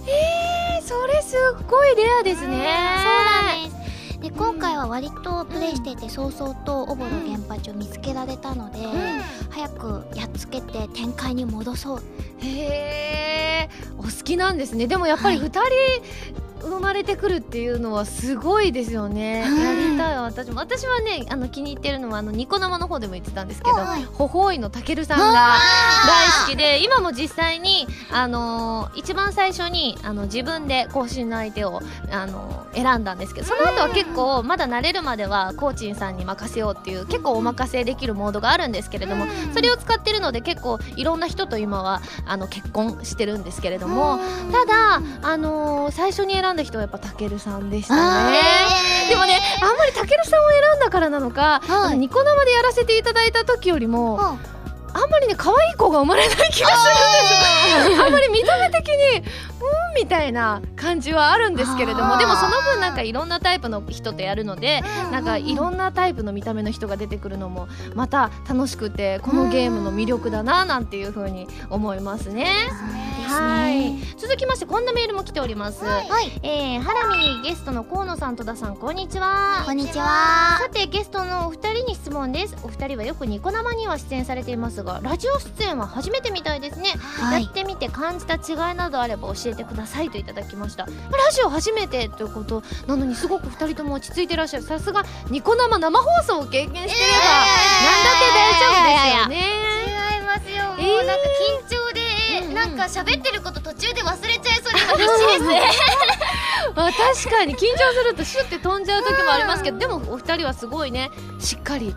[0.08, 2.48] えーそれすっごいレアですね。
[2.48, 3.71] そうなんで
[4.13, 4.19] す。
[4.19, 8.80] で今回は割とプレイしていて早々とおぼろ源八を見つけられたので、
[9.50, 12.04] 早くやっつけて展開に戻そう。
[12.39, 14.86] へえお好きなんですね。
[14.88, 15.62] でもやっぱり二人
[16.65, 19.60] 生まれてくるっていうのはすごいですよね、うん。
[19.60, 20.60] やりたい私も。
[20.60, 24.04] 私はねあの気に入ってるのはあのニコ生の方でも言ってたんですけど、はい。
[24.04, 25.58] ほほいのたけるさんが
[26.08, 44.19] 大好きで今も実際にあのー一番最初にあの自分で更新の相手をあのー選んだんですけどその後は結構まだ慣れるまではコーチンさんに任せようっていう結構お任せできるモードがあるんですけれども、それを使ってるので結構いろんな人と今はあの結婚してるんですけれども、
[44.51, 47.96] ただ、あのー最初に選んだ人はやっぱたけるさんでした
[48.30, 48.39] ね。
[49.10, 51.98] でもねあんまりたけるさんを選んだからなのか、はい。
[51.98, 56.88] ニコ生でやらせていただいた時よりも、あんまりね可愛い子が生まれない気がす
[57.84, 59.26] るんですあんまり見た目的にうん
[59.95, 64.81] みたいな感じはあるんですけれどもでもその分なんかいろんなタイプの人とやるので
[65.12, 72.47] なんかいろんなタイプの見た目の人が出てくるのもまた楽しくてこのゲームの魅力だななんていうふうに思いますね。
[73.27, 73.95] はい。
[74.17, 79.63] 続きましてこんなメールも来ております、はい、えー、ハラミゲストの河野さん戸田さんこんにちは。
[79.65, 80.60] こんにちは。
[80.62, 82.55] さてゲストのお二人に質問です。
[82.63, 90.86] お二人はよくニコ生には出演されていますがラジオ出演は初めてみたいですね、はい、やってみて感じた違いなどあれば教えてくださいといただきました。
[90.86, 90.91] ラ
[91.32, 94.63] ジオ初めてということなのにすごく二人とも落ち着いてらっしゃる。
[94.63, 99.65] さすがニコ生生放送を経験してれば、えー、何だって大丈夫ですよね。
[99.86, 100.63] 違いますよ。
[100.65, 101.24] もうなんか
[101.63, 105.43] 緊張でなんか喋ってること途中で忘れちゃいそうで今必死です。
[105.48, 105.62] ね
[106.78, 111.95] あ確かに緊張するとシュッて飛んじゃう時もありますけど、でもお二人はすごいねしっかり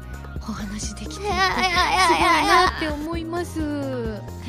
[1.19, 3.61] きてすごいなって思います。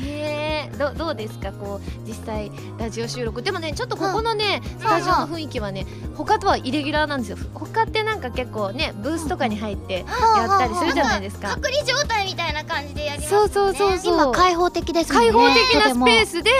[0.02, 1.52] へえどどうですか？
[1.52, 3.42] こう実際ラジオ収録。
[3.42, 7.38] でもねちょっとここのね、スタジオの雰囲気はね他とはイレギュラーなんですよ。
[7.52, 11.48] 他ってなんか結構ねブースとかに入ってやったりするじゃないですか。
[11.48, 13.38] 隔離状態みたいな感じでやりますね。
[13.38, 14.14] そうそうそうそう。
[14.14, 15.18] 今開放的ですね。
[15.18, 16.50] 開放的なスペースで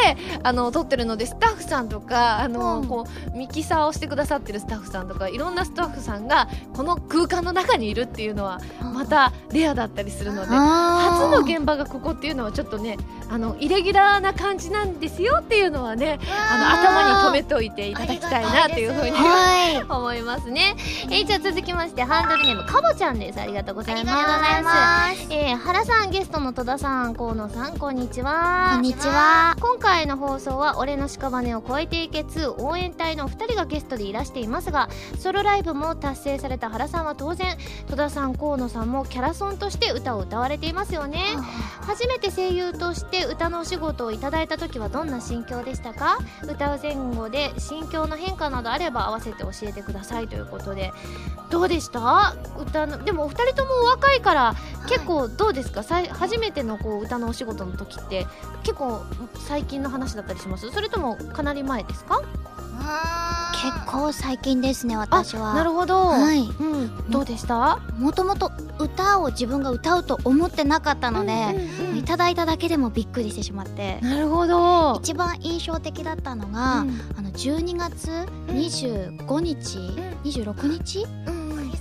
[0.42, 16.18] あの撮ってるのでスタッフさんとかあの、こうミキサーをしてくださってるスタッフさんとかいろんなスタッフさんがこの空間の中にいるっていうのはまたレアだったりするので初の現場がここっていうのはちょっとねあのイレギュラーな感じなんですよっていうのはね
[16.50, 23.40] あの頭に留めておいていただきたいなっていうふうに、はい、 思いますね、えー、じゃあ続きましてハンドルネームかぼちゃんです。
[23.40, 24.10] ありがとうございま
[25.14, 25.19] す
[25.80, 28.72] えー、原さんゲストの戸田さん河野さんこんにちは。
[28.74, 29.56] こんにちは。
[29.60, 37.56] 今回の放送は俺の屍を越えていけ2応援隊の2人がゲストでいらしていますがソロライブも達成された原さんは当然
[37.88, 41.18] 戸田さん河野さんもキャラソンとして歌を歌われていますよね。
[41.80, 46.18] 初めて声優として歌のお仕事をいただいた時はどんな心境でしたか？
[46.42, 50.92] 歌う前後で心境の変化などあれば合わせて教えてくださいということで。
[51.48, 52.36] どうでした？
[52.60, 54.54] 歌のでもお二人ともお若いから
[54.88, 58.26] 結構どうですか、はい、初めてのこう歌のお仕事の時って
[58.62, 59.02] 結構
[59.46, 60.70] 最近の話だったりします？
[60.70, 62.22] それともかなり前ですか？
[63.62, 65.54] 結構最近ですね私は。
[65.54, 66.06] なるほど。
[66.06, 67.78] はい、うん、どうでした？
[67.98, 71.32] もともと歌を自分が歌うと思ってなかったので、
[71.78, 74.00] うんうんうん、いただいただけでもびっくりしてしまって。
[74.00, 74.98] なるほど。
[75.02, 78.08] 一番印象的だったのが、うん、あの12月
[78.46, 81.72] 25日、うん、26日、うん、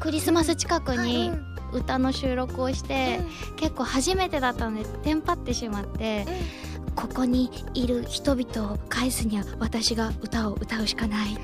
[0.00, 1.32] クリスマス近くに、
[1.72, 6.26] 歌の収録をして、うん、結構初めてだったのでテンパってしまって、
[6.88, 11.38] うん、ここにいる人々を返すには私が歌を歌うしかない。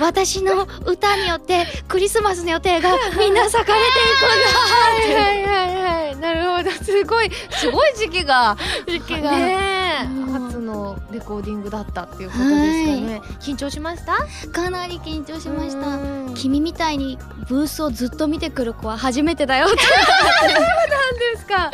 [0.00, 4.58] 私の歌によってクリスマスの予定がみんな咲かれていくんだ。
[4.58, 6.70] はいはいはいなるほど。
[6.84, 9.30] すごいすごい時期が時期が。
[9.32, 10.53] ね初
[10.84, 14.18] のレコーディングだったっていうことですかね、はい、緊張しました？
[14.50, 16.34] かなり緊張しました。
[16.34, 17.18] 君みたいに
[17.48, 21.70] ブースをずっと見てくる子は初めてだよ そうなんですか、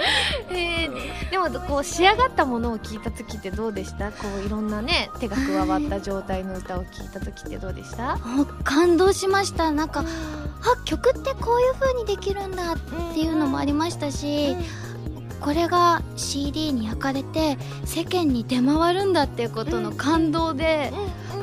[0.50, 4.10] えー、でもこう仕上がったものを聞いた時ってどうでした？
[4.12, 8.18] こういろんなね手が加わった状態の歌を聞いた時ってどうでした？
[8.64, 9.70] 感動しました。
[9.72, 10.00] なんか
[10.62, 12.76] あ曲ってこういう風にできるんだっ
[13.14, 14.56] ていうのもありましたし、
[15.40, 20.92] これが CD に焼かれて世間に出回るんだっていうことの感動で、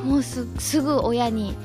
[0.03, 0.45] もうす
[0.81, 1.55] ぐ親に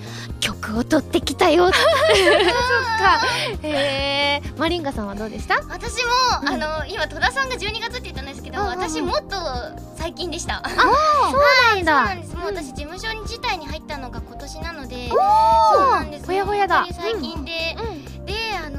[0.41, 3.21] 曲を取ってきたよ そっか。
[3.63, 5.57] へえマリンガさんはどうでした？
[5.69, 6.11] 私も、
[6.43, 9.37] うん、あの今戸田さんが12月って言ったんですけど、うんうん、私もっと
[9.97, 10.63] 最近でした。
[10.65, 12.37] あ そうなんだ、はい、そうなんです。
[12.37, 15.19] もう私事務所に自体に入ったのが今年なのでそう
[15.93, 16.27] なんです。
[16.27, 16.87] ほやほやだ。
[16.91, 18.79] 最近で、うん、であの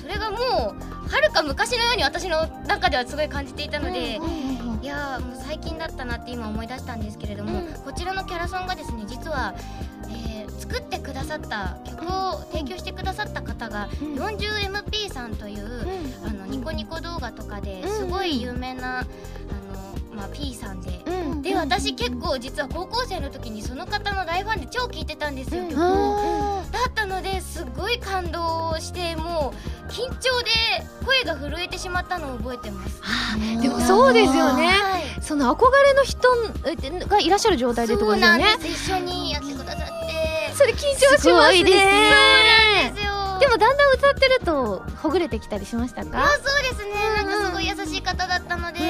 [0.00, 0.83] それがもう
[1.14, 4.16] はるか昔のように私の中ではすごい感じていたので、
[4.82, 9.54] いやもう最近だったなって今思い出したんですけれども、こちらのキャラソンがですね実は
[10.10, 19.08] えー、作ってくださった曲を提供してくださった方が、うん、40MP さんという、うん、あのニコニコ動画とかですごい有名な、あの
[20.14, 26.62] まあ、P さんで、うん、で私結構実は高校生の時にその方の大ファンで超聴いてたんですよ、曲を。
[26.70, 29.54] だったのですごい感動しても
[29.86, 30.50] う緊張で
[31.04, 33.00] 声が震えてしまったのを覚えてます。
[33.60, 36.28] でもそうですよね、はい、その憧れの人
[37.08, 38.56] がいらっしゃる状態でとですよね。
[38.60, 40.54] 一緒にやってくださって。
[40.54, 41.30] それ緊張しますね。
[41.30, 41.52] そうなん
[42.94, 43.23] ですよ。
[43.40, 46.28] でもだんだん歌ってるとほぐれてきたりしましたか？
[46.28, 48.80] そうですね、なんかすごい優しい方だったので、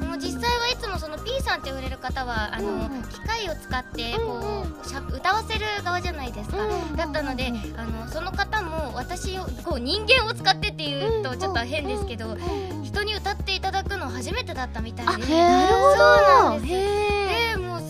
[0.00, 6.58] うん、もう実際はいつもその P さんって言われる方はあの、うん、機械を使ってこう、しゃ歌わせる側じゃないですか、
[6.96, 12.36] だったのであのその方も私をこう人間を使ってっていうととちょっと変ですけど
[12.82, 15.12] 人に歌っていただくの初めてだったみたいで。
[15.12, 15.96] なるほど。
[15.96, 16.06] そう
[16.52, 16.72] なんです。
[16.72, 17.47] でもう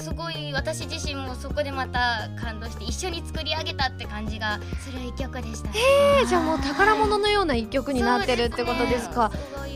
[0.08, 5.68] すごい私自身もそこでまた感動して一緒に作り上げたって感じがする一曲でした。
[5.70, 9.30] えー、じゃあもう宝物のような一曲になってるってことですか。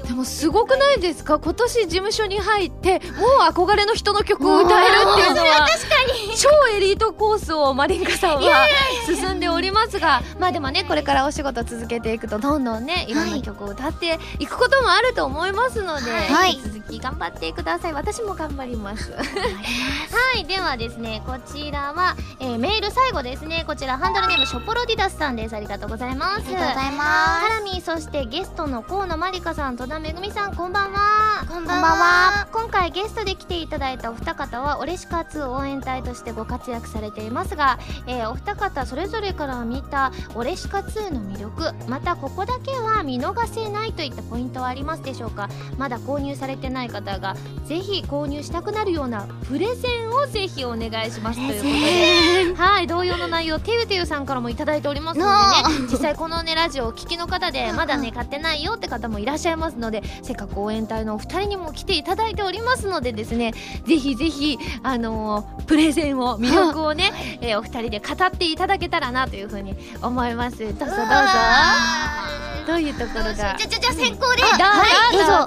[0.07, 1.39] でもすごくないですか？
[1.39, 5.69] 今年事務所に入ってもう憧れの人の曲を歌えるっていうのは。
[5.69, 6.37] 確かに。
[6.37, 8.67] 超エリートコースをマリンカさんは
[9.07, 10.23] 進んでおりますが。
[10.39, 19.25] まあでもねこれからお仕事続けていくとどんどんねいろんな曲を歌っていくこともあると思いますので、はい、引き続き頑張ってください私も頑張りますはい
[20.47, 23.65] ではですねこちらは、えー、メール最後ですね。
[23.67, 25.55] こちらハンドルネームショポロディダスさんです。
[25.55, 26.47] ありがとうございます。
[26.47, 27.43] ありがとうございます。
[27.43, 31.47] ハラミーそしてゲストの河野まりかさん戸田めぐみさんこんばんは。
[31.49, 32.49] こんばんは。
[32.53, 45.49] 今回ゲストで来ていただいたお二方はオレシカ2応援隊としてご活躍されていますが、えー、お二方それぞれから見たオレシカ2の魅力またここだけは見逃せないといったポイントはありますでしょうか？
[45.79, 52.63] まだ購入されてない方がぜひ購入したくなるようなプレゼンをぜひお願いしますということで。
[52.63, 55.31] はい同様の内容てゆてゆさんからも頂いておりますので
[55.83, 55.89] ね。
[55.91, 63.53] 実際このねラジオを聴きの方でまだね買ってないよって方もいらっしゃいますのでせっかく応援隊のお二人にも来ていただいておりますのでですね
[63.87, 70.59] ぜひぜひあのー、プレゼンを魅力をね、 えー、お二人で語っていただけたらなというふうに思います。
[70.59, 70.97] どうぞどうぞ。
[72.67, 73.35] どういうところが？
[73.35, 74.43] じゃじゃじゃ先行で。
[74.43, 75.47] はいどう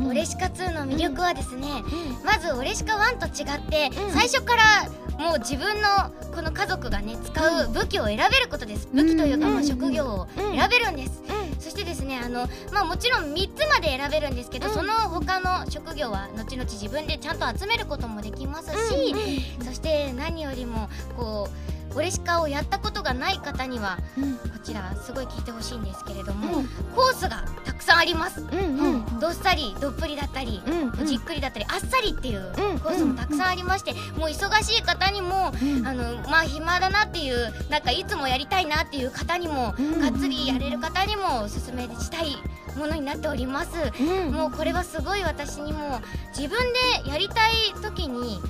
[0.00, 5.88] はいオレシカ2の魅力はですね、うん、まずオレシカ1と違って、うん、最初からもう自分の
[6.34, 11.22] この家族がね使う武器を選べることです、武器というかまあ職業を選べるんです、
[11.58, 19.14] そしてですねあの、まあ、もちろん3つまで選べるんですけど、その他の職業は後々自分でちゃんと集めることもできますし、
[19.62, 35.48] そして何よりもこうオレシカをやったことがない方には、うん、こちらすごい聞いてほしいんですけれども、うん、コースがたくさんあります、うんうん、どっさりどっぷりだったり、うんうん、じっくりだったりあっさりっていうコースもたくさんありまして、もう忙しい方にも、
[35.84, 42.36] あのまあ暇だなっていうなんかいつもやりたいなっていう方にも、がっつりやれる方にもおすすめしたい
[42.76, 46.00] ものになっております、うん、もうこれはすごい私にも
[46.36, 46.58] 自分
[47.04, 47.52] でやりたい
[47.82, 48.40] 時に、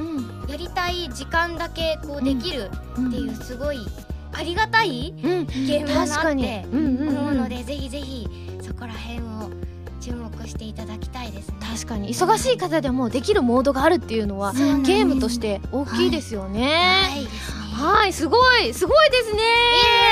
[0.49, 2.71] やりたい時間だけこうできる
[3.09, 3.79] っていうすごい
[4.33, 8.29] ありがたいゲームだなって思うので、ぜひぜひ
[8.62, 9.51] そこら辺を
[10.01, 11.55] 注目していただきたいですね。
[11.61, 12.14] 確かに。
[12.14, 16.62] 忙しい方でもできるモードがあるっていうのはゲームとして大きいですよね。
[16.62, 19.43] はい、はいはいすごいすごいですね。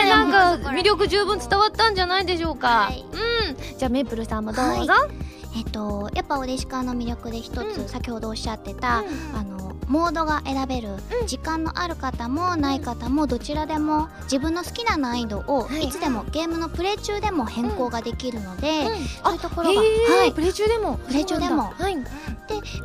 [0.08, 3.78] なんか魅力十分伝わったんじゃないでしょうか、はい、うん。
[3.78, 5.06] じゃあメープルさんもどうぞ、は
[5.54, 9.06] い、えっとやっぱオレシカの魅力で一つ、うん、先ほどおっしゃってた、うん、
[9.38, 15.88] あのモードが選べる、うん、時間のある方もない方もどちらでも自分の好きな難易度をい。
[15.90, 18.84] つでも、ゲームのプレイ中でも変更ができるので、
[19.22, 20.98] そういうところが、はい、プレイ中でも？
[20.98, 22.04] プレイ中でも、はい、で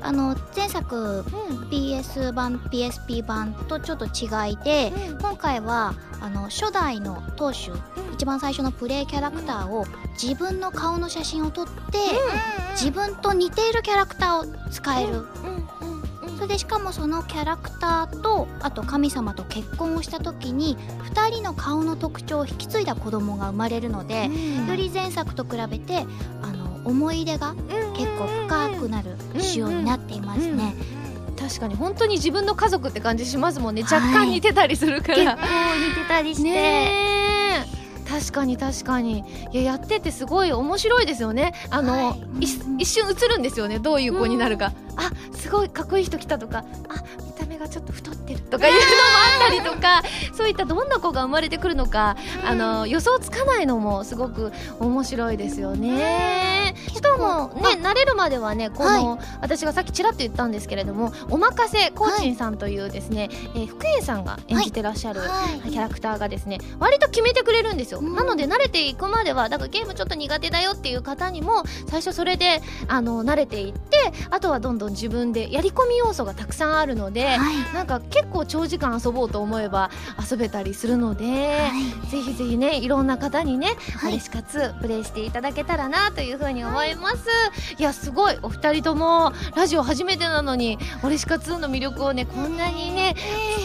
[0.02, 1.24] あの前作、うん、
[1.70, 7.80] PS 版 PSP 版とちょっと違いで、うん、今回はあの初代の当主、うん、
[8.14, 9.86] 一番最初のプレイキャラクターを
[10.22, 11.72] 自分の顔の写真を撮って、
[12.74, 15.26] 自分と似ているキャラクターを使える。
[16.44, 20.76] それでしかもそのキャラクターとあと神様と結婚をした時に
[21.16, 24.26] 2人の顔の特徴を引き継いだ子供が生まれるので、
[24.68, 26.06] より前作と比べて
[26.42, 27.56] あの思い出が
[27.96, 30.76] 結構深くなる仕様になっていますね。
[31.40, 36.50] 確かに本当に自分の家族って感じしますもんね、若干似てたりするから、結構似てたりして。
[36.50, 37.23] ね
[38.14, 39.24] 確かに確かに。
[39.52, 41.54] いややっててすごい面白いですよね。
[41.72, 42.44] あの、はい、
[42.78, 43.80] 一瞬映るんですよね。
[43.80, 46.64] どういう子になるか、うん、あすごいかっこいい人来たとか。
[46.90, 47.04] あ
[47.64, 48.86] がちょっと太ってるとかいうのも
[49.42, 50.04] あったりとか
[50.34, 56.76] そういったどんな子が生まれてくるのか、うん、あの予想つかないのもすごく面白いですよね。
[56.94, 65.22] しかもね慣れるまではねこの、はい、私がさっきちらっと言ったんですけれどもおまかせコーチンさんというですね、はい、えー、福栄さんが演じてらっしゃる、
[65.70, 68.00] キャラクターがですね割と決めてくれるんですよ。
[68.00, 79.90] うん、なので慣れていくまではだからゲームちょっと苦手だよっていう方にも最初それであの慣れていってあとはどんどん自分でやり込み要素がたくさんあるので、はい、なんか結構長時間遊ぼうと思えば
[80.30, 81.72] 遊べたりするので、は
[82.08, 87.28] い、ぜひぜひねいろんな方にね、はい、オレシカツプレイしていただけたらなというふうに思います、
[87.78, 88.38] い、やすごい。
[88.42, 93.16] お二人ともラジオ初めてなのにオレシカ2の魅力をねこんなにね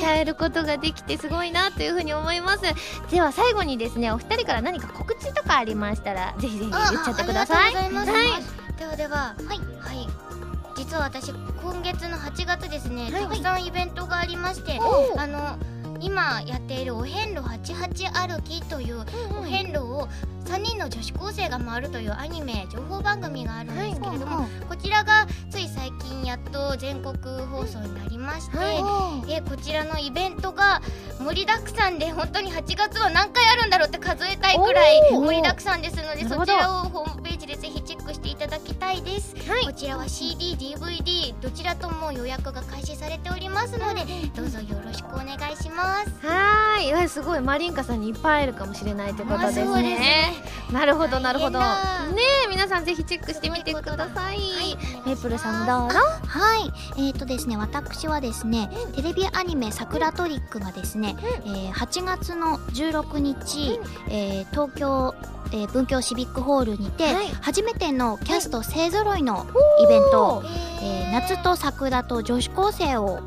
[0.00, 2.62] 伝えることができてすごいなというふうに思います。
[3.10, 7.74] では最後にですねお二人から何か告知とかありましたらぜひぜひ言っちゃってください。
[7.74, 7.88] はい。
[8.78, 10.27] ではでははい、はい
[10.78, 14.78] 実は私今月の8月ですね、はい、たくさんイベントがありまして
[15.16, 15.58] あの
[16.00, 19.04] 今やっているお遍路88歩きという
[19.40, 20.08] お遍路を
[20.44, 27.14] 3人の女子高生が回るというアニメ情報番組があるんですけれども、こちらがつい最近やっと全国
[27.48, 28.56] 放送になりまして、
[29.28, 30.80] えこちらのイベントが
[31.18, 44.02] 盛りだくさんで本当に8月は何回あるんだろうって数えたいくらい盛りだくさんですのでそちらをホームページでぜひチェックしていただきたいです、はい、こちらは CDDVD どちらとも予約が開始されておりますので
[44.34, 46.26] どうぞよろしくお願いします。
[46.26, 47.08] はい。
[47.08, 47.40] すごい。
[47.40, 49.82] マリンカさんにいっぱい会えるかもしれないということですね。
[49.82, 50.32] ね。
[50.72, 51.58] なるほどなるほど。
[51.58, 51.66] ね
[52.50, 54.76] 皆さんぜひチェックしてみてください、はい、
[55.06, 55.98] メープルさんどうぞ。
[56.26, 56.70] はい。
[56.96, 61.16] えっ、ー、とですね私はですね、うん、テレビアニメ「サクラトリック」がですね、
[61.46, 65.14] うん、えー、8月の16日、うん、えー、東京
[65.52, 69.44] えー、文京シビックホールにて、はい、初めてのキャスト勢ぞろいの
[69.82, 70.42] イベント、
[70.80, 73.20] えー、夏と桜と女子高生を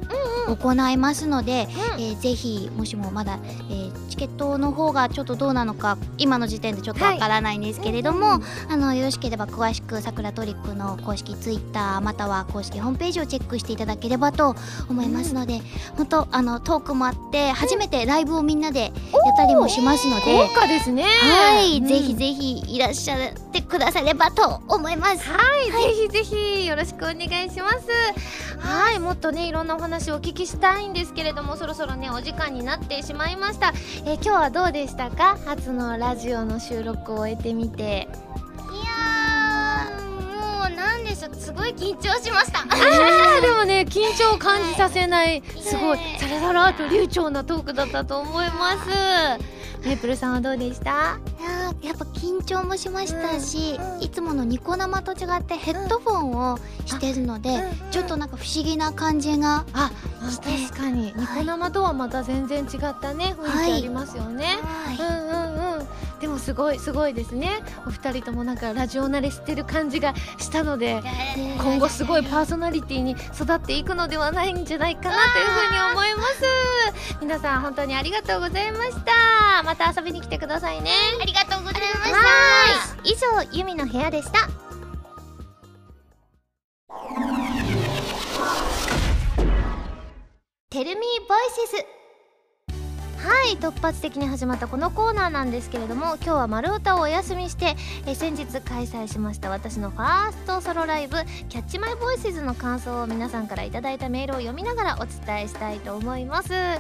[0.48, 3.40] 行いますので、うん、えー、ぜひもしもまだ、
[3.70, 14.56] えー、チケットの方がちょっとどうなのか今の時点でちょっとわからないんですけれども、はい、あのよろしければ詳しくさくらトリックの公式ツイッターまたは公式ホームページをチェックしていただければと
[14.90, 15.62] 思いますので、うん、
[15.98, 18.92] 本当あのトークもあって初めてライブをみんなでやっ
[19.38, 21.04] たりもしますので、豪華ですね。
[21.04, 25.30] はい、うん、ぜひぜひいらっしゃってくださればと思います。
[25.30, 27.88] はい、はい、ぜひぜひよろしくお願いします。
[28.60, 33.74] はいもっとねいろんなお話をお聞きしたいんですけれどもそろそろねお時間になってしまいました、
[34.06, 35.38] えー、今日はどうでしたか？
[35.46, 37.84] 初のラジオの収録を終えてみて。
[37.84, 39.11] いや
[40.62, 42.60] もうなんでしょうすごい緊張しました。
[42.60, 48.90] あでもね緊張を感じさせない、はい、すごいサラサラと流暢なトークだったと思います。
[49.84, 51.18] メープルさんはどうでした？
[51.42, 65.88] いややっぱ緊張もしましたし、うん、いつものニコ生と違ってヘッドフォンをしてるので、うん、ちょっとなんか不思議な感じがあ確かに、ニコ生とはまた全然違ったね雰囲気ありますよね、はい、うんうんうん。
[66.20, 67.50] でもすごいすごいですね。
[67.88, 71.02] お二人ともなんかラジオ慣れしてる感じがしたので
[71.58, 76.44] 今後すごいパーソナリティに育っていくのではないんじゃないかなというふうに思います。
[77.22, 79.64] 皆さん本当にありがとうございました。
[79.64, 80.92] また遊びに来てくださいね。
[81.20, 82.20] ありがとうございました。
[83.04, 84.50] 以上ユミの部屋でした。
[90.70, 92.01] テルミーボイスズ
[93.22, 97.76] はい突発的に始まったこのコーナーなんですけれども今日は丸太をお休みして
[98.08, 101.18] え先日開催しました私のファーストソロライブ
[101.48, 106.50] 「キャッチマイボイスズの感想を皆さんから頂いたメールを読みながらお伝えしたいと思います。
[106.50, 106.80] ね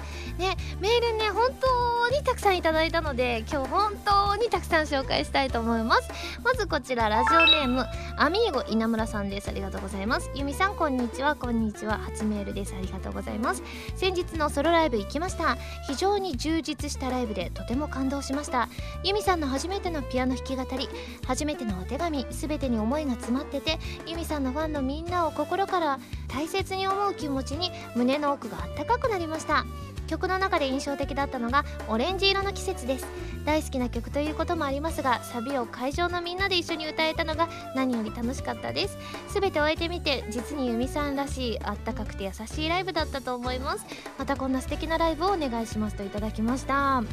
[0.79, 6.09] メールね本当にたくさんいただいたので今日本当にたくさん紹介したいと思います。
[6.43, 7.85] まずこちらラジオネーム
[8.17, 9.49] アミーゴ稲村さんです。
[9.49, 10.31] ありがとうございます。
[10.33, 11.35] ゆみさんこんにちは。
[11.35, 11.99] こんにちは。
[11.99, 12.73] 初メールです。
[12.75, 13.61] ありがとうございます。
[13.95, 15.55] 先日のソロライブ行きました。
[15.85, 18.69] 非常に充実したライブでとても感動しました。
[19.03, 20.89] ユミさんの初めてのピアノ弾き語り
[21.25, 29.65] 初めてのお手紙全てに思いが詰まっててユミさんのファンのみんなを心から大切に思う気持ちに胸の奥があったかくなりました。
[30.11, 33.07] 曲の中で印象的だったのがオレンジ色の季節です。
[33.45, 38.97] 大好きな曲ということもありますがサビを会場のみんなで一緒に歌えたのが何より楽しかったです。
[39.33, 43.85] 全て終えてみて実にユミさんらしいあったかくて優しいライブだったと思います。
[44.19, 47.03] またこんな素敵なライブをお願いしますといただきました。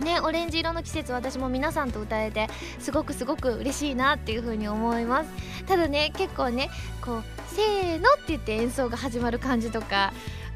[0.00, 2.48] ね、オレンジ色の季節私も皆さんと歌えて
[2.80, 5.30] すごくすごく嬉しいなっていう風に思います。
[5.68, 6.70] ただね結構ね
[7.04, 10.12] こうせーのって言って演奏が始まる感じとか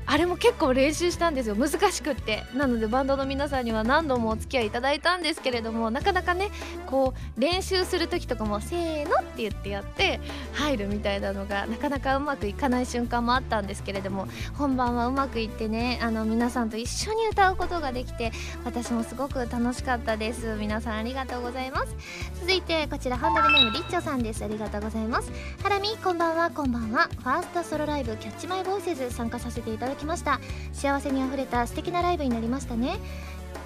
[0.06, 1.56] あれも結構練習したんですよ。
[1.56, 2.44] 難しくって。
[2.54, 6.50] なのでバンドの皆さんには何度もお付き合いいただいたんですけれどもなかなかね
[6.86, 10.20] こう練習する時とかもせーのって言ってやって
[10.52, 18.32] 入るみたいなのがなかなかうまくいかない瞬間もあったんですけれども本番はうまくいってねあの皆さんと一緒に歌うことができて
[18.64, 20.56] 私もすごく楽しかったです。
[20.58, 21.94] 皆さんありがとうございます。
[22.40, 24.44] 続いてこちらハンドルネームリッチョさんです。
[24.44, 25.32] ありがとうございます。
[25.62, 27.08] ハラミこんばんはこんばんは。
[27.08, 30.40] ファーストソロライブキャッチマイボイセズ参加させていただきました。
[30.72, 32.98] 幸せにあふれた素敵なライブになりましたね。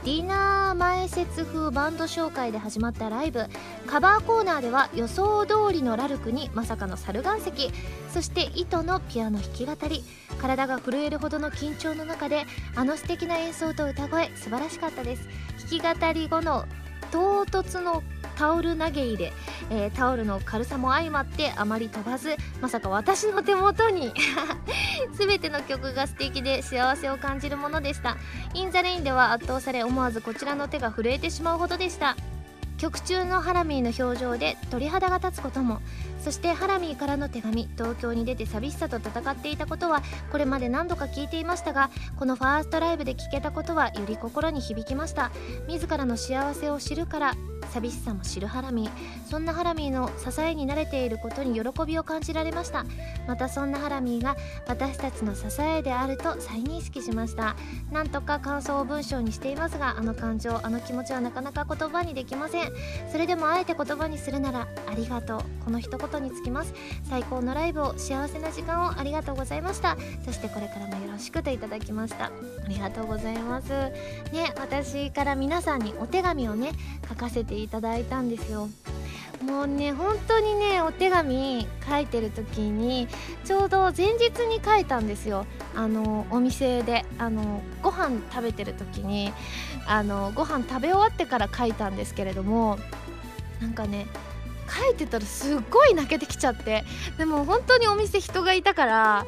[0.05, 3.47] ディナー前説風バンド紹介で始まったライブ。
[3.87, 7.51] カバーコーナーでは予想通りのラルクにまさかの猿岩石。
[8.09, 10.03] そして糸のピアノ弾き語り。
[10.41, 15.29] 体が震えるほどの緊張の中であの素敵な演奏と歌声素晴らしかったです。
[15.71, 16.65] 弾き語り後の
[17.11, 18.03] 唐突の
[18.37, 19.33] タオル投げ入れ、
[19.71, 24.15] えー、タオルの軽さも相まってあまり飛ばずまさか私の手元に
[25.13, 28.17] 全ての曲が素敵で幸せを感じるものでした。
[28.55, 32.17] In the Rain では圧倒され思わずこちらの手が震えてしまうほどでした。
[32.81, 35.81] 曲中のハラミーの表情で鳥肌が立つことも。
[36.19, 45.31] そしてハラミーからの手紙東京に出て寂しさと戦っていたことはこれまで何度か聞いていましたがこのファーストライブで聞けたことはより心に響きました。
[45.69, 47.35] 自らの幸せを知るから
[47.71, 48.91] 寂しさも知るハラミー。
[49.31, 52.85] そんなハラミーの支えになれていることに喜びを感じられました。
[53.29, 57.57] またそんなハラミーが私たちの支えであると再認識しました。
[57.93, 62.70] なんとか感想を文章にしていますがあの感情あの気持ちはなかなか言葉にできません。
[63.11, 65.41] それでもあえて言葉にするならありがとう。
[65.65, 66.75] この一言につきます。
[67.09, 69.97] 最高のライブを幸せな時間をありがとうございました。
[70.25, 72.27] そしてこれからもよろしくといただきました。
[72.27, 72.31] あ
[72.69, 73.69] りがとうございます。
[73.69, 76.73] ね私から皆さんにお手紙をね
[77.09, 78.69] 書かせていただいたんですよ。
[79.43, 83.09] もうね本当にねお手紙書いてる時に
[83.45, 85.47] ちょうど前日に書いたんですよ。
[85.75, 87.05] あのお店で。
[87.19, 89.33] あのご飯食べてる時に
[89.87, 92.79] あのご飯食べ終わってから書いたんですけれども
[93.61, 94.07] なんかね
[94.69, 96.85] 書いてたらすっごい泣けてきちゃって。
[97.17, 99.27] でも本当にお店人がいたから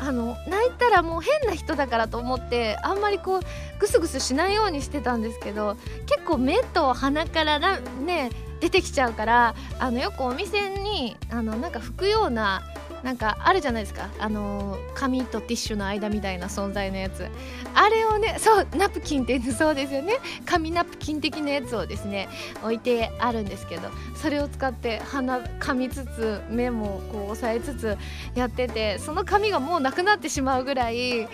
[0.00, 3.40] あの泣いたらもう変な人だからと思ってあんまりこう
[3.78, 8.30] グスグスしないようにしてたんですけど結構目と鼻からね
[8.64, 12.62] 出てきちゃうからあのよくお店にあのなんか拭くような
[13.04, 14.08] なんかあるじゃないですか。
[14.18, 17.28] あの紙とティッシュの間みたいな存在のやつ。
[17.74, 20.14] あれをね そうナプキンって そうですよね。
[20.46, 22.28] 紙ナプキン的なやつをですね
[22.62, 27.98] 置いてあるんですけどそれを使って鼻噛みつつ目もこう押さえつつ
[28.34, 31.28] やっててその紙がもうなくなってしまうぐらい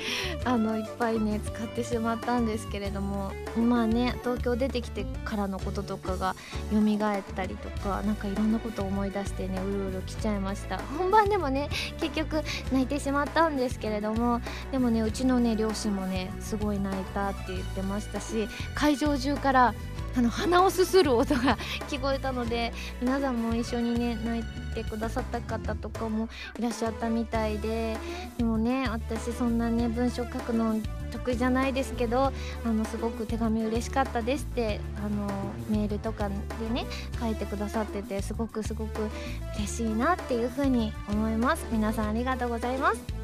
[0.44, 6.34] あのいっぱいね使ってしまったんですけれどもまあね東京出てきてからのこととかが
[6.72, 10.78] 蘇ったりとかなんかいろんなことを思い出してねうるうる来ちゃいました。
[10.98, 11.68] 本番でもねね
[12.00, 12.42] 結局
[12.72, 14.40] 泣いてしまったんですけれども
[14.72, 19.74] でもねうちのね両親もねすごい泣いたって言ってましたし会場中から
[20.16, 21.56] あの鼻をすする音が
[21.88, 24.44] 聞こえたので皆さんも一緒にね泣い
[24.74, 27.96] てくださった方とかもいらっしゃったみたいで
[28.38, 30.80] でもね私そんなね文章書くの
[31.10, 32.32] 得意じゃないですけど
[32.64, 35.26] あのすごく手紙嬉しかったですってあの
[35.68, 36.34] メールとかで
[36.72, 36.86] ね
[37.18, 39.08] 書いてくださっててすごくすごく
[39.56, 41.66] 嬉しいなっていうふうに思います。
[41.70, 43.19] 皆さんありがとうございます。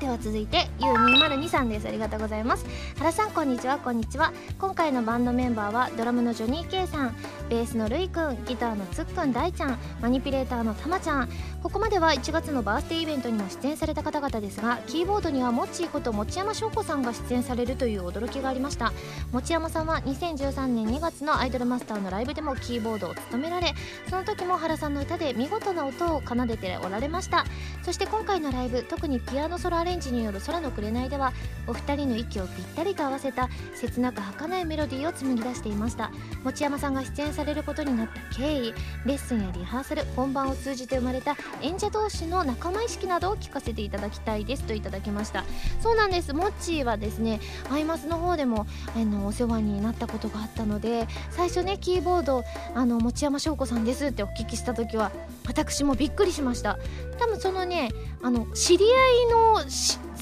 [0.00, 1.86] では続いて U202 さんです。
[1.86, 2.66] ありがとうございます。
[2.98, 3.78] 原さんこんにちは。
[3.78, 4.32] こんにちは。
[4.58, 7.16] 今回のバンドメンバーはドラムのジョニー K さん。
[7.48, 9.78] ベースのルイくんギターのつっくん大ちゃん。
[10.00, 11.28] マニピュレーターのたまちゃん。
[11.62, 18.92] ここまでは1月のバースデーイベントにも出演された方々ですがキーボードにはモッチーこと持山翔子さんが出演されるという驚きがありました。
[19.32, 23.72] 持山さんは2013年2月のアイドルマスターのライブでもキーボードを務められ
[24.10, 27.44] その時も原さんの歌で見事な音を奏でておられました。
[27.82, 31.34] そして今回のライブ特にピアノソロアレンジによる空の紅では
[31.66, 36.10] お二人の息をぴったりと合わせた切なく儚いメロディーを紡ぎ出していました。
[36.42, 38.74] 持山さんが出演されることになった経緯
[39.04, 45.44] レッスンやリハーサル本番を通じて生まれた演者同士の仲間意識などを聞かせていただきたいですといただきました。
[45.82, 46.32] そうなんです。
[46.32, 48.66] モッチーはですねアイマスの方でも
[48.96, 52.42] あのお世話になったことがあったので最初ねキーボード
[52.74, 55.12] あの持山翔子さんですってお聞きした時は
[55.46, 56.78] 私もびっくりしました。
[57.18, 57.90] 多分そのね
[58.22, 59.70] あの知り合いの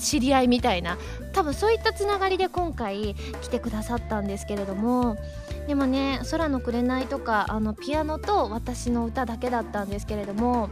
[0.01, 0.99] 知り合いみたいな。
[1.33, 5.17] 多分そういったつながりで今回来てくださったんですけれども。
[5.67, 10.71] でもね「空の紅」とかあのピアノと私の歌だけだったんですけれども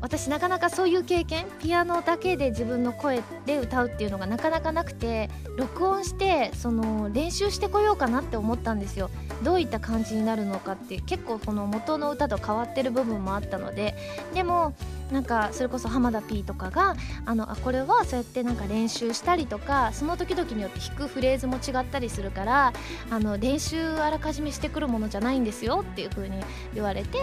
[0.00, 9.10] 私なかなかそういう経験ピアノだけで自分の声で歌うっていうのがなかなかなくて録音してその練習してこようかなって思ったんですよ。
[9.44, 13.94] どういった感じになるのかって結構この元の歌と変わってる部分もあったので。
[14.34, 14.74] でも
[15.12, 16.96] なんかそれこそ浜田 P とかが
[17.26, 22.72] あのあこれはそうやってなんか練習したりとかその時々によって弾くフレーズも違ったりするから
[23.10, 26.42] あの練習あらかじめしてくるものじゃないんですよっていう風に
[26.74, 27.18] 言われて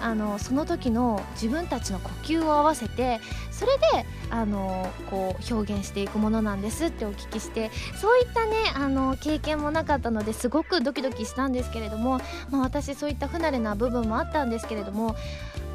[0.00, 3.20] あのその時の自分たちの呼吸を合わせて
[3.50, 7.70] それであのこう表現していくものなんですってお聞きして
[8.00, 12.20] そういったねあの経験もなかったのですごくドキドキしたんですけれども、
[12.50, 15.16] まあ、私そういった不慣れな部分もあったんですけれども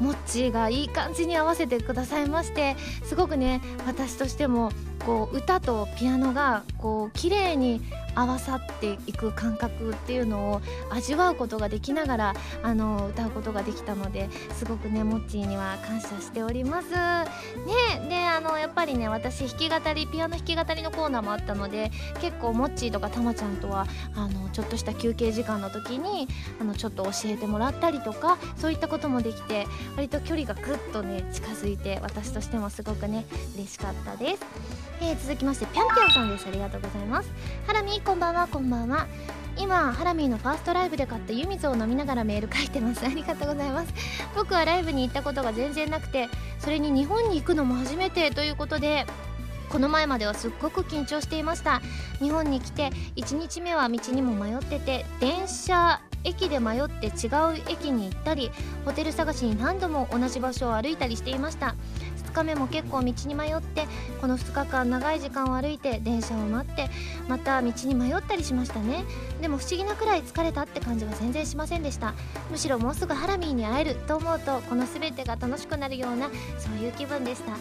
[0.00, 4.70] モッチーがいい感じに合わせてくださいましてすごくね私としても
[5.08, 7.80] こう歌とピアノがこう綺麗に
[8.14, 16.90] 合わさっていく感覚っていうのを味わうことができながらあの歌うことができたのですごくねモッチーには感謝しております。
[16.90, 16.98] ね
[18.10, 21.90] であのやっぱりね私弾き語りピアノ弾き語りのコーナーもあったので
[22.20, 26.28] 結構モッチーとかたまちゃんとはあのちょっとした休憩時間の時に
[26.60, 34.97] あのちょっと教えてもらったりとかそういったこともできて割と距離がぐっとね近づいて私としてもすごくね嬉しかったです。
[35.00, 36.46] えー、続きましてぴょんぴょんさんです。
[36.48, 37.30] ありがとうございます。
[37.66, 38.48] ハラミこんばんは。
[38.48, 39.06] こんばんは。
[39.56, 43.04] 今ハラミーのファーストライブで買った湯水を飲みながらメール書いてます。
[43.06, 43.94] ありがとうございます。
[44.34, 46.28] 僕はライブに行ったことが全然なくて
[46.58, 49.06] それに日本に行くのも初めてということで
[49.68, 51.80] この前まではすっごく緊張していました。
[52.18, 57.12] 日本に来て1日目は道にも迷ってて電車駅で迷って違う
[57.68, 58.50] 駅に行ったり
[58.84, 61.76] ホテル探しに何度も同じ場所を歩いたりしていました。
[62.38, 63.86] 日目も結構道に迷って
[64.20, 66.88] この2日間長い時間を歩いて電車を待って
[67.28, 69.04] また道に迷ったりしましたね。
[69.40, 72.14] でも不思議なくらい疲れたって感じは全然しませんでした。
[72.50, 77.52] むしろもうすぐハラミーに会えると思うとこの全てが楽しくなるようなそういう気分でした。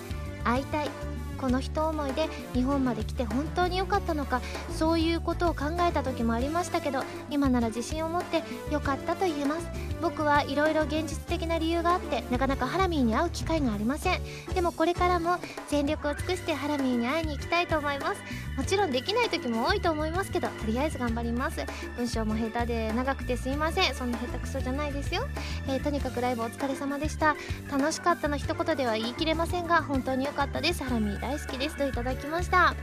[0.44, 1.17] 会いたい。
[1.38, 4.42] この人思いで日本まで来て本当に良かったのか
[4.76, 9.68] そういうことを考えた時もありましたけど今なら自信を持って良かったと言えます。
[10.00, 14.22] 僕はいろいろ現実的な理由があってなかなかハラミーに会う機会がありません。
[14.54, 15.38] でもこれからも
[15.70, 18.22] 全力を尽くしてハラミーに会いに行きたいと思います。
[18.56, 21.66] もちろんできない時も多いと思いますけどとりあえず頑張ります。
[21.96, 23.96] 文章も下手で長くてすいません。
[23.96, 25.28] そんな下手くそじゃないですよ、
[25.68, 27.36] えー、とにかくライブお疲れ様でした。
[27.72, 30.84] 楽しかったの一言では言い切れませんが本当に良かったです。
[30.84, 32.72] ハラミー大好きですといただきました。
[32.72, 32.78] ね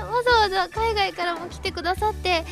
[0.00, 2.44] えわざわざ海外からも来てくださって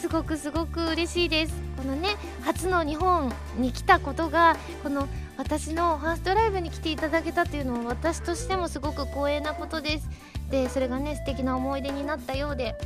[0.00, 1.54] すごくすごく嬉しいです。
[1.76, 2.10] このね
[2.42, 10.08] 初の日本に来たことがこの私のファーストライブに来ていただけたというのは私としてもすごく光栄なことです。
[10.50, 12.76] でそれがね素敵な思い出になったようで。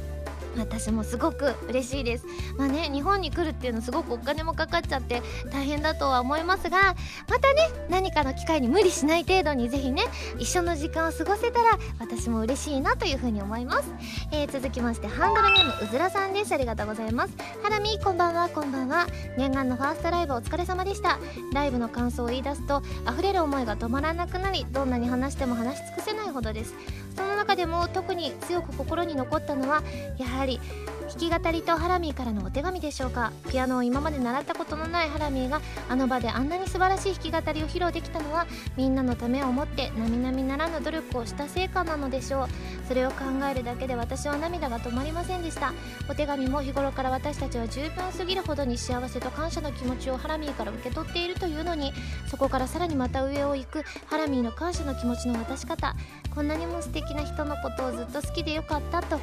[0.56, 2.26] 私もすごく嬉しいです。
[2.56, 5.22] まあね日本に来るっていうのすごくお金もかかっちゃって
[5.52, 6.94] 大変だとは思いますが
[7.28, 10.04] またね何かの機会に無理しない程度にぜひね
[10.38, 13.92] 一緒の時間を過ごせたら私も嬉しいなというふうに思います、
[14.32, 16.52] えー、続きましてハンドルネームうずらさんです。
[16.52, 17.34] ありがとうございます。
[17.62, 18.48] ハラミこんばんは。
[18.48, 19.06] こんばんは。
[19.36, 21.18] 念願のファーストライブお疲れ様でした。
[21.52, 26.74] ライブの感想を言い出すと溢れる思いが止まらなくなりどんなに話しても話し尽くせないほどです。
[27.18, 29.82] その中でも特に強く心に残ったのは
[30.18, 30.60] やはり
[31.08, 33.32] 弾き語りとハラミーからのお手紙でしょうか？
[33.50, 38.46] ピアノを今まで習ったことのないハラミーがあの場であんなに素晴らしい弾き語りを披露できたのは
[38.76, 42.48] みんなのためを思って並々ならぬ努力をした成果なのでしょう。
[42.86, 45.72] それを考えるだけで私は涙が止まりませんでした。
[46.10, 51.92] お手紙も日頃から私たちは十分すぎるほどに幸せと感謝の気持ちをハラミーから受け取っているというのに
[52.30, 55.96] そこからさらにまた上を行くハラミーの感謝の気持ちの渡し方。
[56.34, 59.18] こんなにも素敵な人のことをずっと好きでよかったと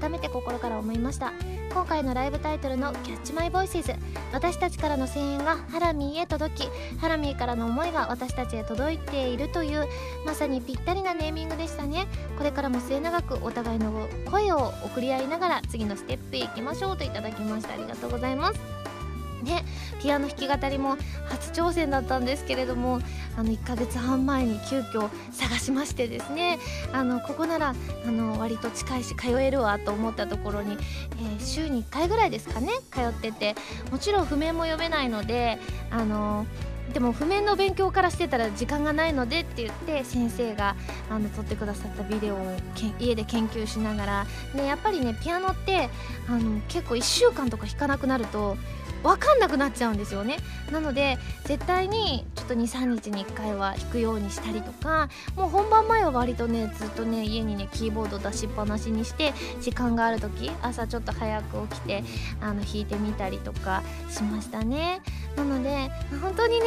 [0.00, 1.23] 改めて心から思いました。
[1.72, 3.94] 今回のライブタイトルの「キャッチマイボイスズ
[4.32, 6.68] 私たちからの声援がハラミーへ届き
[7.00, 9.86] ハラミーからの思いが私たちへ届いているという
[10.24, 12.06] まさにぴったりなネーミングでしたね。
[12.38, 17.74] これからも末永くお互いの声を送り合いながら次のステップへ行きましょうといただきました。
[17.74, 18.73] ありがとうございます。
[19.44, 19.64] ね
[20.02, 23.00] ピアノ弾き語りも初挑戦だったんですけれども
[23.36, 26.58] あの1ヶ月半前に急遽探しましてですね
[26.92, 27.74] あのここなら
[28.06, 33.54] あの割と近いし通えるわと思ったところに、えー、週に1回ぐらいですかね通ってて
[33.90, 35.58] もちろん譜面も読めないので
[35.90, 36.46] あの
[36.92, 40.76] でも譜面の勉強からしてたら時間がないのでって言って先生が
[41.10, 42.56] あの撮ってくださったビデオを
[43.00, 45.88] 家で研究しながら、ね、やっぱりねピアノって
[46.28, 48.56] あの結構1週間とか弾かなくなると
[49.04, 50.38] 分かんなくなっちゃうんですよね。
[50.72, 62.04] なので絶対にちょっと23日に1回は弾くようにしたりとかもう本番前は割とねずっとね家にねキーボード出しっぱなしにして時間がある時朝ちょっと早く起きて
[62.40, 65.02] あの弾いてみたりとかしましたね。
[65.36, 65.90] なので
[66.22, 66.66] 本当にね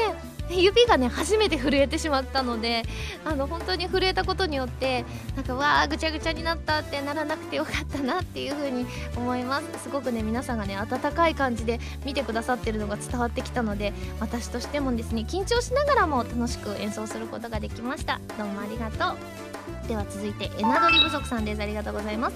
[0.49, 2.83] 指がね初めて震えてしまったので
[3.25, 5.03] あの本当に震えたことによって
[5.35, 8.85] なんかわーぐちゃぐちゃになったってならなくてよかったなっていう風に
[9.15, 9.83] 思います。
[9.83, 18.19] すごくね皆さんがね温かい感じで見てくださってるのが伝わってきたので私としてもですね緊張しながらも楽しく演奏することができました。
[18.37, 19.87] どうもありがとう。
[19.87, 21.61] では続いてエナドリ不足さんです。
[21.61, 22.35] ありがとうございます。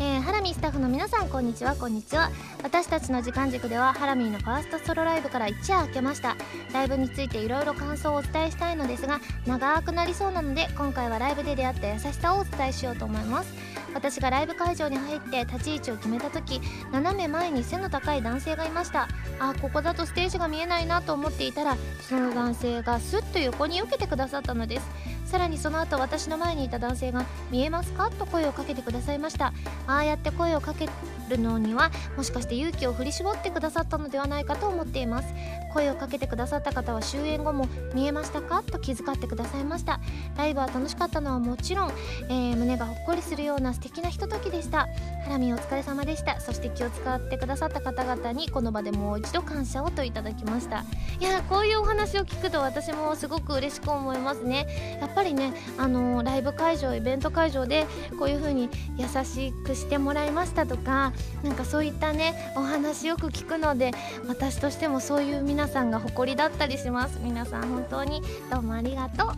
[0.00, 1.76] えー、ハラミスタッフの皆さんこんにちは。
[1.76, 2.30] こんにちは。
[2.64, 6.36] 私たちの時間軸ではハラミーのファーストソロライブから一夜明けました。
[6.72, 13.54] ライブについていろいろ感想をお伝えしたいのですが長くなりそうなので今回はライブで出会った優しさをお伝えしようと思います。
[13.94, 19.08] 私がライブ会場に入って立ち位置を決めた時斜め前に背の高い男性がいました。
[19.38, 25.13] あここだとステージが見えないなと思っていたらその男性がスッと横に避けてくださったのです。
[25.24, 29.52] さらにその後私の前にいた男性が「見えますか?」と声をかけてくださいました
[29.86, 30.88] ああやって声をかけ
[31.28, 35.28] るのにはもしかして勇気を振り絞ってくださったのではないかと思っています
[35.74, 40.00] 声をかけてくださった方は終演後も「見えましたか?」と気遣ってくださいました。
[40.36, 41.92] ライブは楽しかったのはもちろん、
[42.28, 44.88] えー、胸がほっこりするような素敵なひとときでした。
[45.24, 46.40] ハラミお疲れ様でした。
[46.40, 50.84] そして気を使ってくださった方々にこの場でもう一度感謝をといただきました。
[51.20, 54.98] いやこういうお話を聞くと私もすごく嬉しく思いますね。
[55.00, 57.86] やっぱりねあのー、ライブ会場イベント会場で
[58.18, 61.12] こういう風に優しくしてもらいましたとか
[61.42, 63.92] なんかそういったねお話よく聞くので
[64.28, 67.18] 私としてもそういう皆さんが誇りだったりします。
[67.22, 69.32] 皆さん本当にどうもありがとう。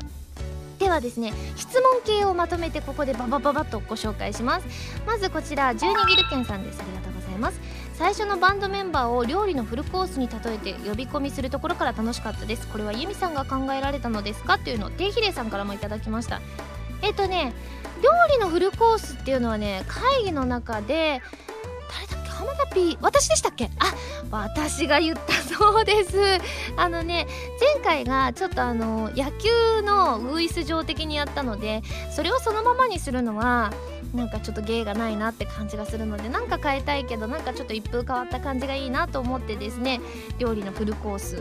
[0.79, 4.66] ではですね質問系をまとめてここでババババッとご紹介します。
[5.07, 6.81] まずこちら12ギルケンさんです。
[6.81, 7.61] ありがとうございます。
[7.95, 12.68] 最初のバンドメンバーを料理のフルコースに例えて呼び込みするところから楽しかったです。
[12.68, 14.59] これはユミさんが考えられたのですか？
[14.59, 16.41] というのをテイヒレさんからもいただきました。
[17.03, 17.55] えっ、とね
[18.03, 21.22] 料理のフルコースっていうのはね会議の中で
[22.39, 23.70] 誰だっけ浜田 P 私でしたっけ？
[23.78, 23.95] あ
[24.30, 26.18] 私が言ったそうです。
[26.76, 27.26] あのね
[27.74, 33.72] 前回がちょっとあの野球のウイス状的にやったのでそれをそのままにするのは
[34.14, 40.01] なんかちょっと芸がないなって感じがするのでなんか変えたいけどなんかちょっと一風変わった感じがいいなと思ってですね
[40.39, 41.37] 料理のフルコース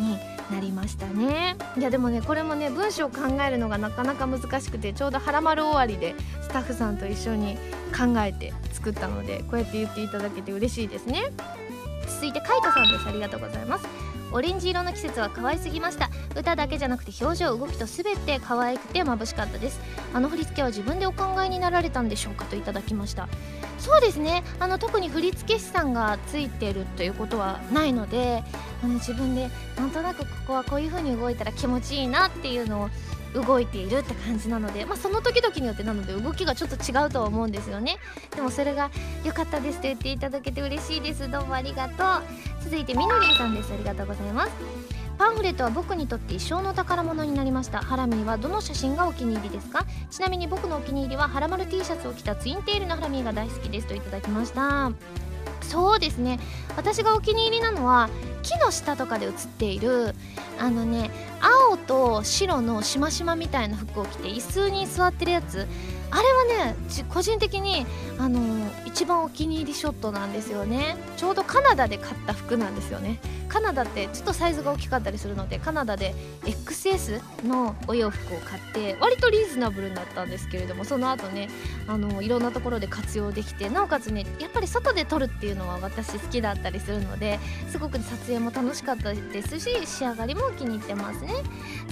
[0.00, 0.18] に
[0.50, 1.56] なりましたね。
[1.76, 7.56] いやでもねこれもね文章を考えるのがなかなか難しくてちょうど「はらまる終わり」でスタッフさんと一緒に
[7.96, 11.32] 考えて作ったのでこうやって言っていただけて嬉しいですね。
[12.06, 13.08] 続いてカイトさんです。
[13.08, 14.03] ありがとうございます。
[14.34, 16.10] オレンジ色の季節は可愛すぎました。
[16.34, 19.78] 歌だけじゃなくて表情動きと全て可愛くて眩しかったです。
[20.12, 23.28] あの振り付けは自分でお考えになられたんでしょうかといただきました。
[23.78, 24.42] そうですね。
[24.58, 28.42] あの特に振付師さんがついてるということはないので
[28.82, 32.90] あの自分でなんとなくここはこういう風に動いたら気持ちいいなっていうのを
[33.34, 37.98] 動いているって感じなので、まあ、その時々によってなので動きがちょっと違うとは思うんですよね。
[38.34, 38.90] でもそれが
[39.24, 41.30] 良かったですと言っていただけて嬉しいです。
[41.30, 42.64] どうもありがとう。
[42.64, 43.72] 続いてみのりんさんです。
[43.72, 44.52] ありがとうございます。
[45.16, 47.78] パンフレットは僕にとって一生の宝物になりました。
[47.78, 49.86] ハラミーはどの写真がお気に入りですか？
[50.10, 54.90] ちなみに僕のお気に入りはハラマル T シャツを着たツインテールのハラミーが大好きですといただきました。
[55.62, 56.38] そうですね。
[56.76, 58.08] 私がお気に入りなのは
[58.42, 60.14] 木の下とかで写っている
[60.58, 65.66] あのね青と白のしましまみたいな服を着て椅子に座ってるやつ。
[66.10, 66.76] あれはね
[67.08, 67.86] 個人的に
[68.18, 68.40] あの、
[68.84, 70.96] 一番お気に入りショットなんですよね。
[71.16, 73.18] ちょうどカナダで買った服なんですよね。
[73.54, 81.48] カナダってちょっとサイズが大きかったりするのでカナダで XS のお洋服を買って割とリーズナブルだったんですけれどもその後ね
[81.86, 87.38] あのいろんなところで活用できてなおかつねやっぱり外で撮るっていうのは私好きだったりするので
[87.68, 91.34] すごく撮影も楽しかったですし仕上がりも気に入ってますね。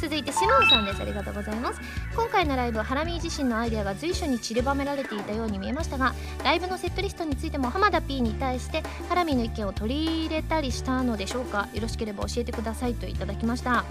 [0.01, 1.01] 続いてシノンさんです。
[1.01, 1.81] ありがとうございます。
[2.17, 11.69] 今回のライブはハラミ自身のアイデアが随所に散りばめられていたように見えましたがライブのセットリストについても浜田 P に対してハラミの意見を取り入れたりしたのでしょうか？
[11.73, 13.85] よろしければ教えてくださいといただきました。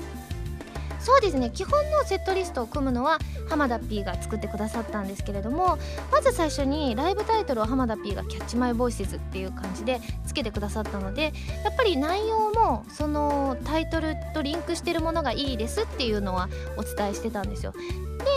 [1.02, 1.50] そうですね。
[1.50, 3.18] 基本のセットリストを組むのは
[3.50, 5.78] 浜田 P が作ってくださったんですけれども
[6.12, 11.34] まず最初にライブタイトルを浜田 P が「キャッチマイボイスズっていう感じでつけてくださったので
[11.64, 17.74] やっぱり内容もそのタイトルとリンクしてるものがいいですっていうのはお伝えしてたんですよ。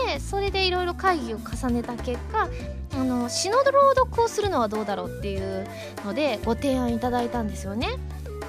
[0.07, 2.49] でそれでいろいろ会議を重ねた結果
[2.93, 5.67] あの詩の朗読をするのはどうだろうっていう
[6.03, 7.89] のでご提案いただいたんですよね。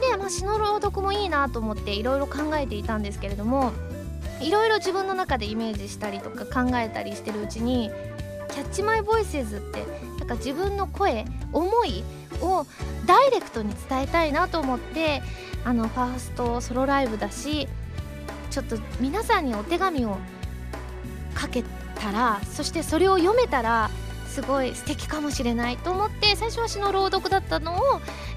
[0.01, 3.73] で、まあ、詩の朗読もいいなと思っていろいろ考えていたんですけれども
[4.41, 7.91] いろいろ自分の中でイメージしたりとか考えたりしてるうちに
[8.57, 9.85] 「キャッチマイボイスズって
[10.19, 12.03] なんか自分の声思い
[12.41, 12.67] を
[13.05, 15.23] ダイレクトに伝えたいなと思って
[15.65, 17.69] あのファーストソロライブだし
[18.51, 20.17] ちょっと皆さんにお手紙を
[21.35, 21.65] かけ
[21.97, 23.91] たらそしてそれを読めたら
[24.37, 27.79] すごい素敵かもしれないと思って最初は詩の朗読だったのを、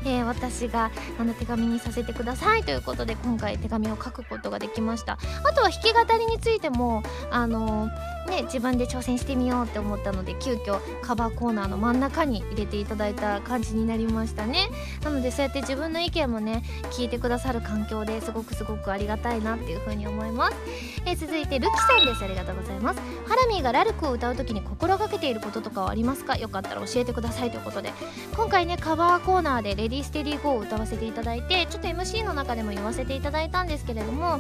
[0.06, 5.18] えー、私があの手紙にさせてくださいということで今回手紙を書くことができました。
[5.44, 14.70] あとは弾き語りについてもあのーね自分で挑戦してみようって思ったので急遽カバーコーナーの真ん中に入れていただいた感じになりましたね。
[15.04, 20.58] なのでそうやって自分の意見もね聞いてくださる環境ですごくすごくありがたいなっていう風に思います、
[21.06, 22.24] えー、続いてルキさんです。
[22.24, 23.02] ありがとうございます。
[23.28, 26.38] ハラミーがラルクを歌う時に心がけていることとかありますか？
[26.38, 27.94] よかったら教えてくださいということで。
[28.36, 34.40] 今回ねカバーコーナーで「レディーステディーゴー」を歌わせていただいてちょっと MC の中でも言わせていただいたんですけれども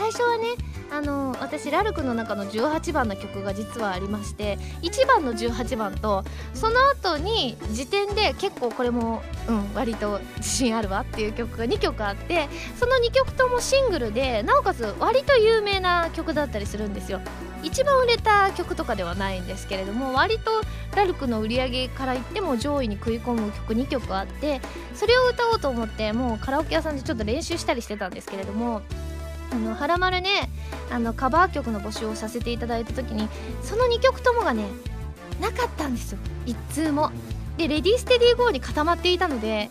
[0.00, 0.46] 最初はね
[0.90, 6.24] あの私ラルクの中の18番の曲が実はありまして1番の18番と
[6.54, 17.20] その後に時点で結構これも、うん、割と自信あるわっていう曲が2曲あってその2曲ともシングルでなおかつ割と有名な曲だったりするんですよ。
[17.62, 20.50] 一番売れた曲とかではないんですけれども割と
[20.96, 24.62] ラルクの売り上げから言っても上位に食い込む曲2曲あって
[24.94, 28.80] それを歌おうと思ってもうカラオケ屋さんでちょっと練習したりしてたんですけれども
[29.50, 30.50] あのはらまるね
[30.90, 33.28] あのカバー曲の募集をさせていただいた時に
[33.62, 34.64] その2曲ともがね
[35.40, 36.18] なかったんですよ。
[36.46, 37.10] 一通も。
[37.56, 39.70] でレディーステディーゴーに固まっていたので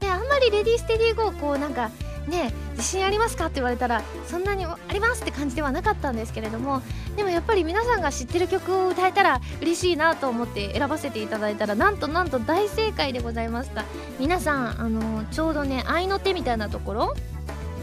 [0.00, 1.90] であんまりレディーステディーゴーこうなんか
[2.28, 6.82] ね自信ありますかって言われたらそんなにありますって感じではなかったんですけれども
[7.16, 13.84] でもやっぱり皆さんが知ってる曲を歌えたら嬉しいなと思って選ばせていただいたらなんとなんと大正解でございました。
[14.18, 17.14] 皆さんあのちょうどね合いの手みたいなところ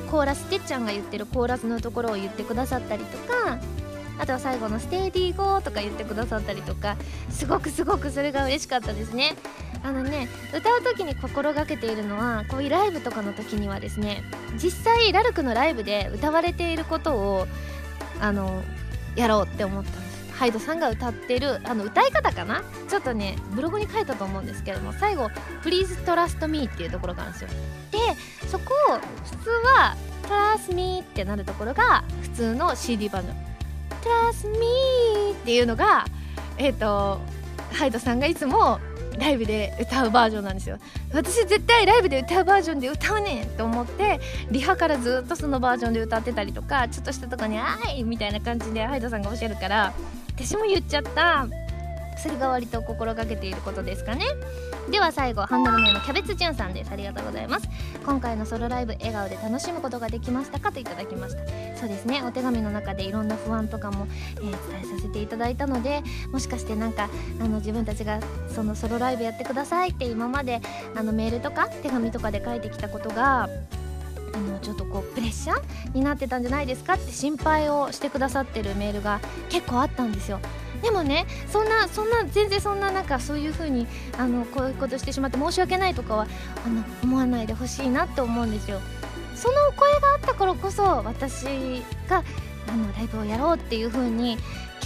[0.10, 3.60] コーラスてっちゃんが言ってるコーラスのところを言ってくださったりとか
[4.20, 6.98] あとは最後の「ステーディーゴー」とか言ってくださったりとか
[7.30, 9.36] すごくすごくそれが嬉しかったですね。
[9.84, 14.24] あのね歌う時に心がけているのはこういうライブとかの時にはですね
[14.56, 17.48] 実際ラルクのライブで歌われていることを
[18.20, 18.64] あの
[19.16, 20.07] やろうって思ったんです
[20.38, 22.62] ハイドさんが歌ってるあの歌い方かな？
[22.88, 25.30] ちょっとねブログに書いたと思うんですけども最後
[25.64, 27.50] 「Please Trust Me」っていうところがあるんですよ
[27.92, 27.98] で
[28.48, 29.96] そこを普通は
[30.30, 33.36] 「Trust Me」ってなるところが普通の CD バージョン
[34.32, 36.06] 「Trust Me」っていうのが
[36.58, 37.20] えっ、ー、と
[37.74, 38.80] ハイドさんがいつも
[39.18, 40.78] ライブで歌うバージョンなんですよ
[41.12, 44.20] 私絶対ライブで歌うバージョンで歌うねんと思って
[44.52, 49.94] リハからずっとそのバージョンで歌ってたりとかちょっとしたとこに「あい!」みたいな感じでハイドさんがおっしゃるから
[50.38, 51.48] 私も言っちゃった。
[52.22, 54.26] それが割と心がけていることですかね。
[54.90, 56.92] では最後ハンドルネームキャベツじゅんさんです。
[56.92, 57.68] ありがとうございます。
[58.06, 60.72] 今回のソロライブ笑顔で楽しむことができましたか？
[60.72, 61.42] といただきました。
[61.78, 62.24] そうですね。
[62.24, 67.10] お手紙の中でいろんな不安とかも、えー、伝えさせていただいたのでもしかしてなんか
[67.40, 68.20] あの自分たちが
[68.54, 70.62] そのソロライブやってくださいって今まで
[70.96, 73.50] あのメールとか手紙とかで書いてきたことが
[74.38, 79.20] あのちょっとこうプレッシャーになってたんじゃないですかって心配をしてくださってるメールが
[79.50, 80.40] 結構あったんですよ。
[80.82, 86.28] でもねそんなそんな全然そんななんかそういう風にあのこういうことしてしまって申し訳ないとかは
[86.66, 88.80] あの思わないでほしいなって思うんですよ。
[89.36, 91.46] その声があったからこそ私
[92.08, 92.24] が
[92.68, 94.38] あのライブをやろうっていう風に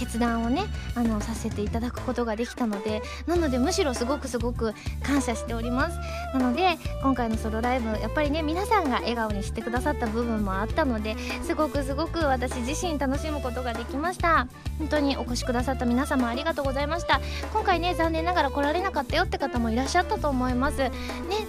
[0.02, 0.64] 決断をね
[0.96, 5.98] あのさせていただくことができたのでなのでむしろすごくすごく感謝しております。
[6.36, 14.48] なので今回のソロライブやっぱりね皆さんが笑顔にしてくださった部分もあったのですごくすごく私自身楽しむことができました。
[14.78, 17.20] 本当にお越しくださった皆様ありがとうございました。
[17.52, 20.78] 今回ね残念ながら来られなかったよって方もいらっしゃったと思います。
[20.78, 20.90] ね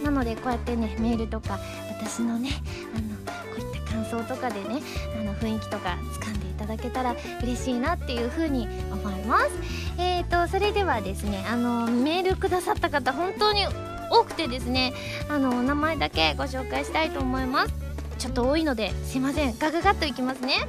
[0.03, 2.49] なのでこうやってねメールとか私のね
[2.95, 3.15] あの
[3.55, 4.81] こういった感想とかでね
[5.19, 9.49] あの雰囲気とか掴んでただけたら嬉しいなっていう風に思います。
[9.97, 13.65] えーとそれではですねあのメールくださった方本当に
[14.09, 14.93] 多くてですね
[15.29, 17.73] あのお名前だけご紹介したいと思います。
[18.17, 19.57] ちょっと多いのですいません。
[19.57, 20.67] ガガガッといきますね。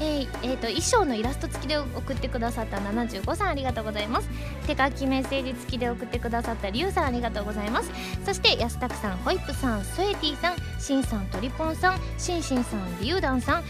[0.00, 4.28] えー、えー、と衣装のイラスト付きで送ってくださった75さんありがとうございます。
[4.66, 7.90] 手書きメッセージ付きで送ってくださったリュウさんありがとうございます。
[8.24, 13.64] そして安拓さんホイップさんソエティさんシンさんトリポンさんシンシンさんリュウダンさん。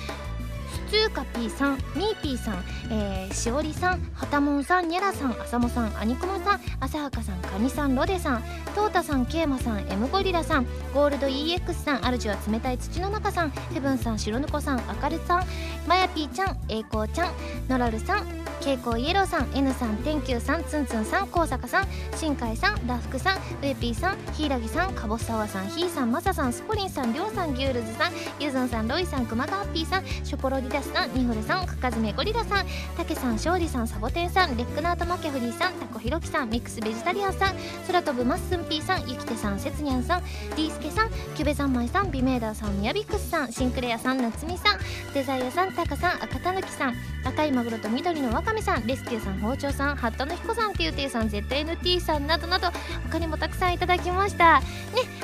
[0.93, 15.47] つーかぴーさんみーぴーさん、えー、しおりさんはたもんさんにゃらさんあさもさんあにくもさんあさはかさんかにさんロデさんとうたさんけいまさん M ゴリラさんゴールド EX さんあるじは冷たい土の中さんヘブンさん白ぬこさんあかるさん
[15.87, 17.33] まやぴーちゃんえいこうちゃん
[17.71, 32.67] のらるさんけいこうイエローさん N さんてんきゅうさんつんつんさんこうさかさんしんかいさんらふくさんウエピーさんひいらぎさんかぼさわさんひーさんまささんスポリンさんりょうさんギュールズさんゆずんさんロイさんくまかっぴーさんショコロディさんニホルさんかかずめゴリラさん
[32.97, 37.55] たけさん勝利さんサボテンさんレックナートマキャフリーさんタコひろきさんミックスベジタリアンさん
[37.87, 40.23] 空飛ぶマッスンピーさんゆきてさんせつにゃんさん
[40.57, 44.79] リースケさんキュベザンマイさんビメーダーさんミヤビックスさんシンクレアさんナツミさん
[45.15, 46.95] デザイアさんタカさん赤たぬきさん
[47.33, 52.69] 赤いマグロと緑のワカメさんレスキューさん包丁さんハットの彦さんていうていさん ZNT さんなどなど
[53.11, 54.67] 他にもたくさんいただきましたね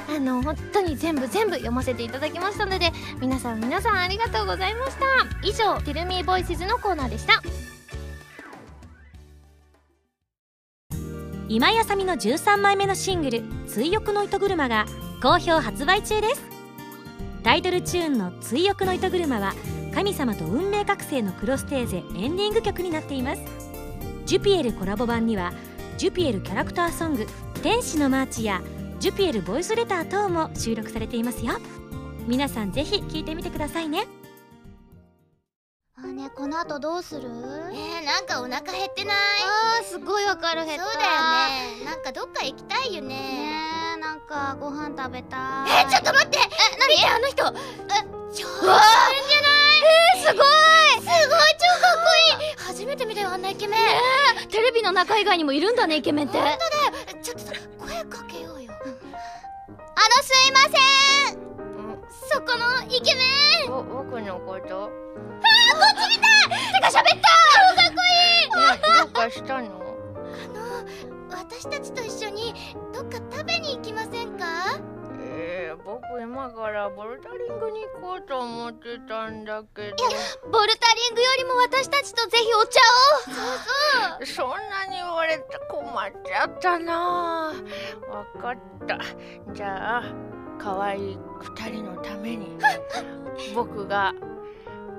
[0.09, 5.07] あの本当に全部全部読ませていただきましたので皆さん皆さんありがとうございました
[5.47, 7.43] 以上テルミーボイスズのコーナーでした。
[11.51, 14.85] 今井あさみの13枚目のシングル「追憶の糸車」が
[15.23, 16.43] 好評発売中です。
[17.43, 19.55] タイトルチューンの「追憶の糸車」は
[19.99, 23.43] 神様と運命覚醒のクロステーゼエンディング曲になっています。
[24.27, 25.53] ジュピエルコラボ版には
[25.97, 27.27] ジュピエルキャラクターソング
[27.65, 28.63] 「天使のマーチ」や
[29.01, 31.55] ジュピエルボイスレター等も収録されていますよ。
[32.29, 34.07] 皆さんぜひ聴いてみてくださいね。
[35.97, 37.23] あねこの後どうする？
[37.23, 39.17] えー、なんかお腹減ってない？
[39.43, 40.85] あーすごいわかる減った。
[40.85, 41.11] そうだよ
[41.81, 41.85] ね。
[41.85, 43.09] なんかどっか行きたいよね。
[43.09, 45.71] ねなんかご飯食べたい。
[45.71, 46.39] えー、ちょっと待って！
[46.39, 46.43] え
[47.03, 47.17] 何？
[47.17, 47.43] あの人！
[47.43, 48.81] え超うわ
[49.89, 50.45] えー、すごい！
[51.01, 52.57] すごい超かっこいい。
[52.59, 56.39] 初めて見たよあんなイケメン、えー、テレビの中以外にもいるんだねイケメンって。
[56.39, 57.23] 本当だよ。
[57.23, 57.53] ちょっと
[57.85, 58.99] 声かけようよ、うん、あの
[60.23, 60.69] すいませ
[61.35, 61.39] ん、う
[61.93, 61.99] ん、
[62.31, 63.21] そこのイケメ
[63.67, 63.69] ン。
[63.69, 64.85] 僕のこと。
[64.85, 66.29] あーこっち見た！
[66.89, 67.29] てか喋った！
[67.75, 69.65] 超かっこいい、ね、どうかしたの？
[69.65, 72.55] あの私たちと一緒に
[72.93, 74.81] どっか食べに行きませんか？
[75.41, 79.97] えー、僕今からボルダリングに行こうと思ってたんだけど。
[80.51, 84.25] ボルダリングよりも私たちとぜひお茶を。
[84.25, 87.53] そうそうそんなに言われて困っちゃったな。
[88.33, 88.99] 分かった。
[89.53, 90.03] じゃあ
[90.59, 92.59] 可愛い二人のために
[93.55, 94.13] 僕が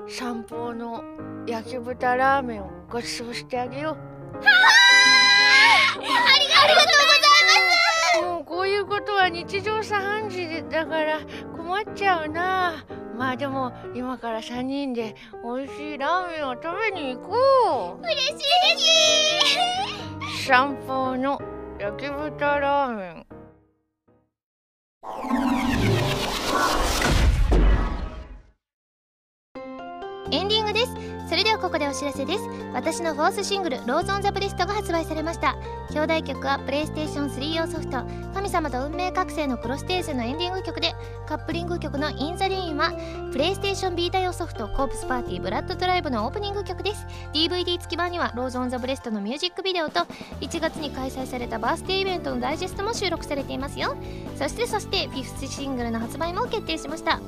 [0.07, 1.03] 散歩の
[1.45, 4.37] 焼き豚ラーメンをご馳走してあげよう。
[4.37, 4.89] はあ
[6.61, 6.98] ありがとう
[8.21, 11.19] もうこういうことは日常茶飯事だから
[11.55, 12.85] 困っちゃうな。
[13.17, 18.03] まあでも今から3人で美味しいラーメンを食べに行こう。
[18.03, 18.31] 嬉し
[20.43, 21.39] い散歩の
[21.79, 23.28] 焼き豚ラーメン
[30.31, 30.93] エンディングです。
[31.29, 32.43] それではここでお知らせです。
[32.73, 35.55] 私のフォースシングル「Rose on the breast」が発売されました。
[35.91, 38.03] 表題曲はプレイステーション3用ソフト
[38.33, 40.95] 「神様と運命覚醒」のクロステーゼのエンディング曲で
[41.27, 42.93] カップリング曲の「In the Ruin」は
[43.31, 47.05] プレイステーションビータ用ソフト「コープスパーティーブラッドドライブ」のオープニング曲です。
[47.33, 50.01] DVD 付き版には「Rose on the breast」のミュージックビデオと
[50.41, 53.95] 1月に開催されたバースデーイベントのダイジェストも収録されていますよ。
[54.35, 57.19] そしてそしてフィフスシングルの発売も決定しました。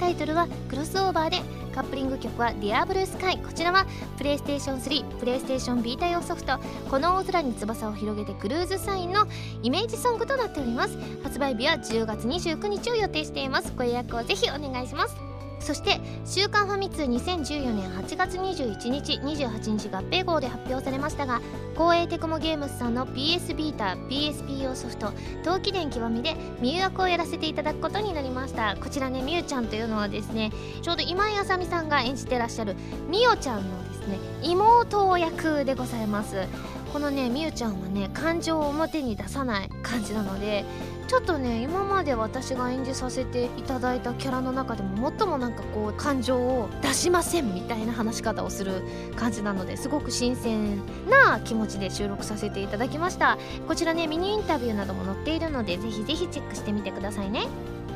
[0.00, 1.36] タイトルはクロスオーバーで
[1.74, 3.86] カップリング曲は「ディアブルスカイこちらは
[4.16, 6.58] プレイステーション3プレイステーションビータ用ソフト
[6.90, 9.26] 「この大空に翼を広げてクルーズサイン」の
[9.62, 10.96] イメージソングとなっております。
[11.22, 13.72] 発売日は10月29日を予定しています。
[13.76, 15.29] ご予約をぜひお願いします。
[15.60, 21.40] そして「週刊ファミ通2014年8月21日28日合併号」で発表されましたが
[21.74, 25.12] 光栄テクモゲームズさんの PS ビーター PSP 用ソフト
[25.44, 28.76] 「陶器伝極み」でミュ役をやらせていただくことになりました。
[28.76, 30.50] こちらねみゆちゃんというのはですね
[30.82, 32.74] ちょうど今井あさみさんが演じてらっしゃる
[33.08, 36.46] みおちゃんのですね妹役でございます。
[36.92, 40.64] このねみゆちゃんはね感情を表に出さない感じなので
[41.10, 48.84] ちょっとね今まで私が演じさせていただいたキャラの中でも最もなんかこう感情を出しませんみたいな話し方をする
[49.16, 50.76] 感じなのですごく新鮮
[51.08, 53.38] な気持ちで収録させていただきました。
[53.66, 57.48] こちらねミニインタビューなども載っているのでぜひぜひチェックしてみてくださいね。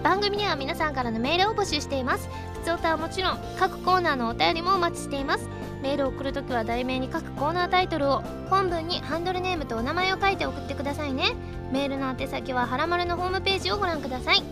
[0.04, 2.28] 番組では皆さんからのメールを募集しています。
[2.58, 5.48] 普通歌はもちろん各コーナーのお便りもお待ちしています。
[5.80, 11.34] メールを送るときは題名に各コーナータイトルを本文にハンドルネームとお名前を書いて送ってくださいね。
[11.72, 14.42] メールの宛先ははらまるのホームページをご覧ください。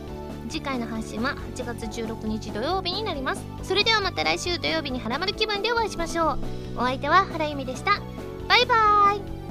[0.49, 3.45] 次回の配信は8月16日土曜日になります。
[3.63, 6.39] それではまた来週土曜日にはらまる気分でお会いしましょう。
[6.79, 8.01] お相手は原由美でした。
[8.49, 9.42] バイバーイ。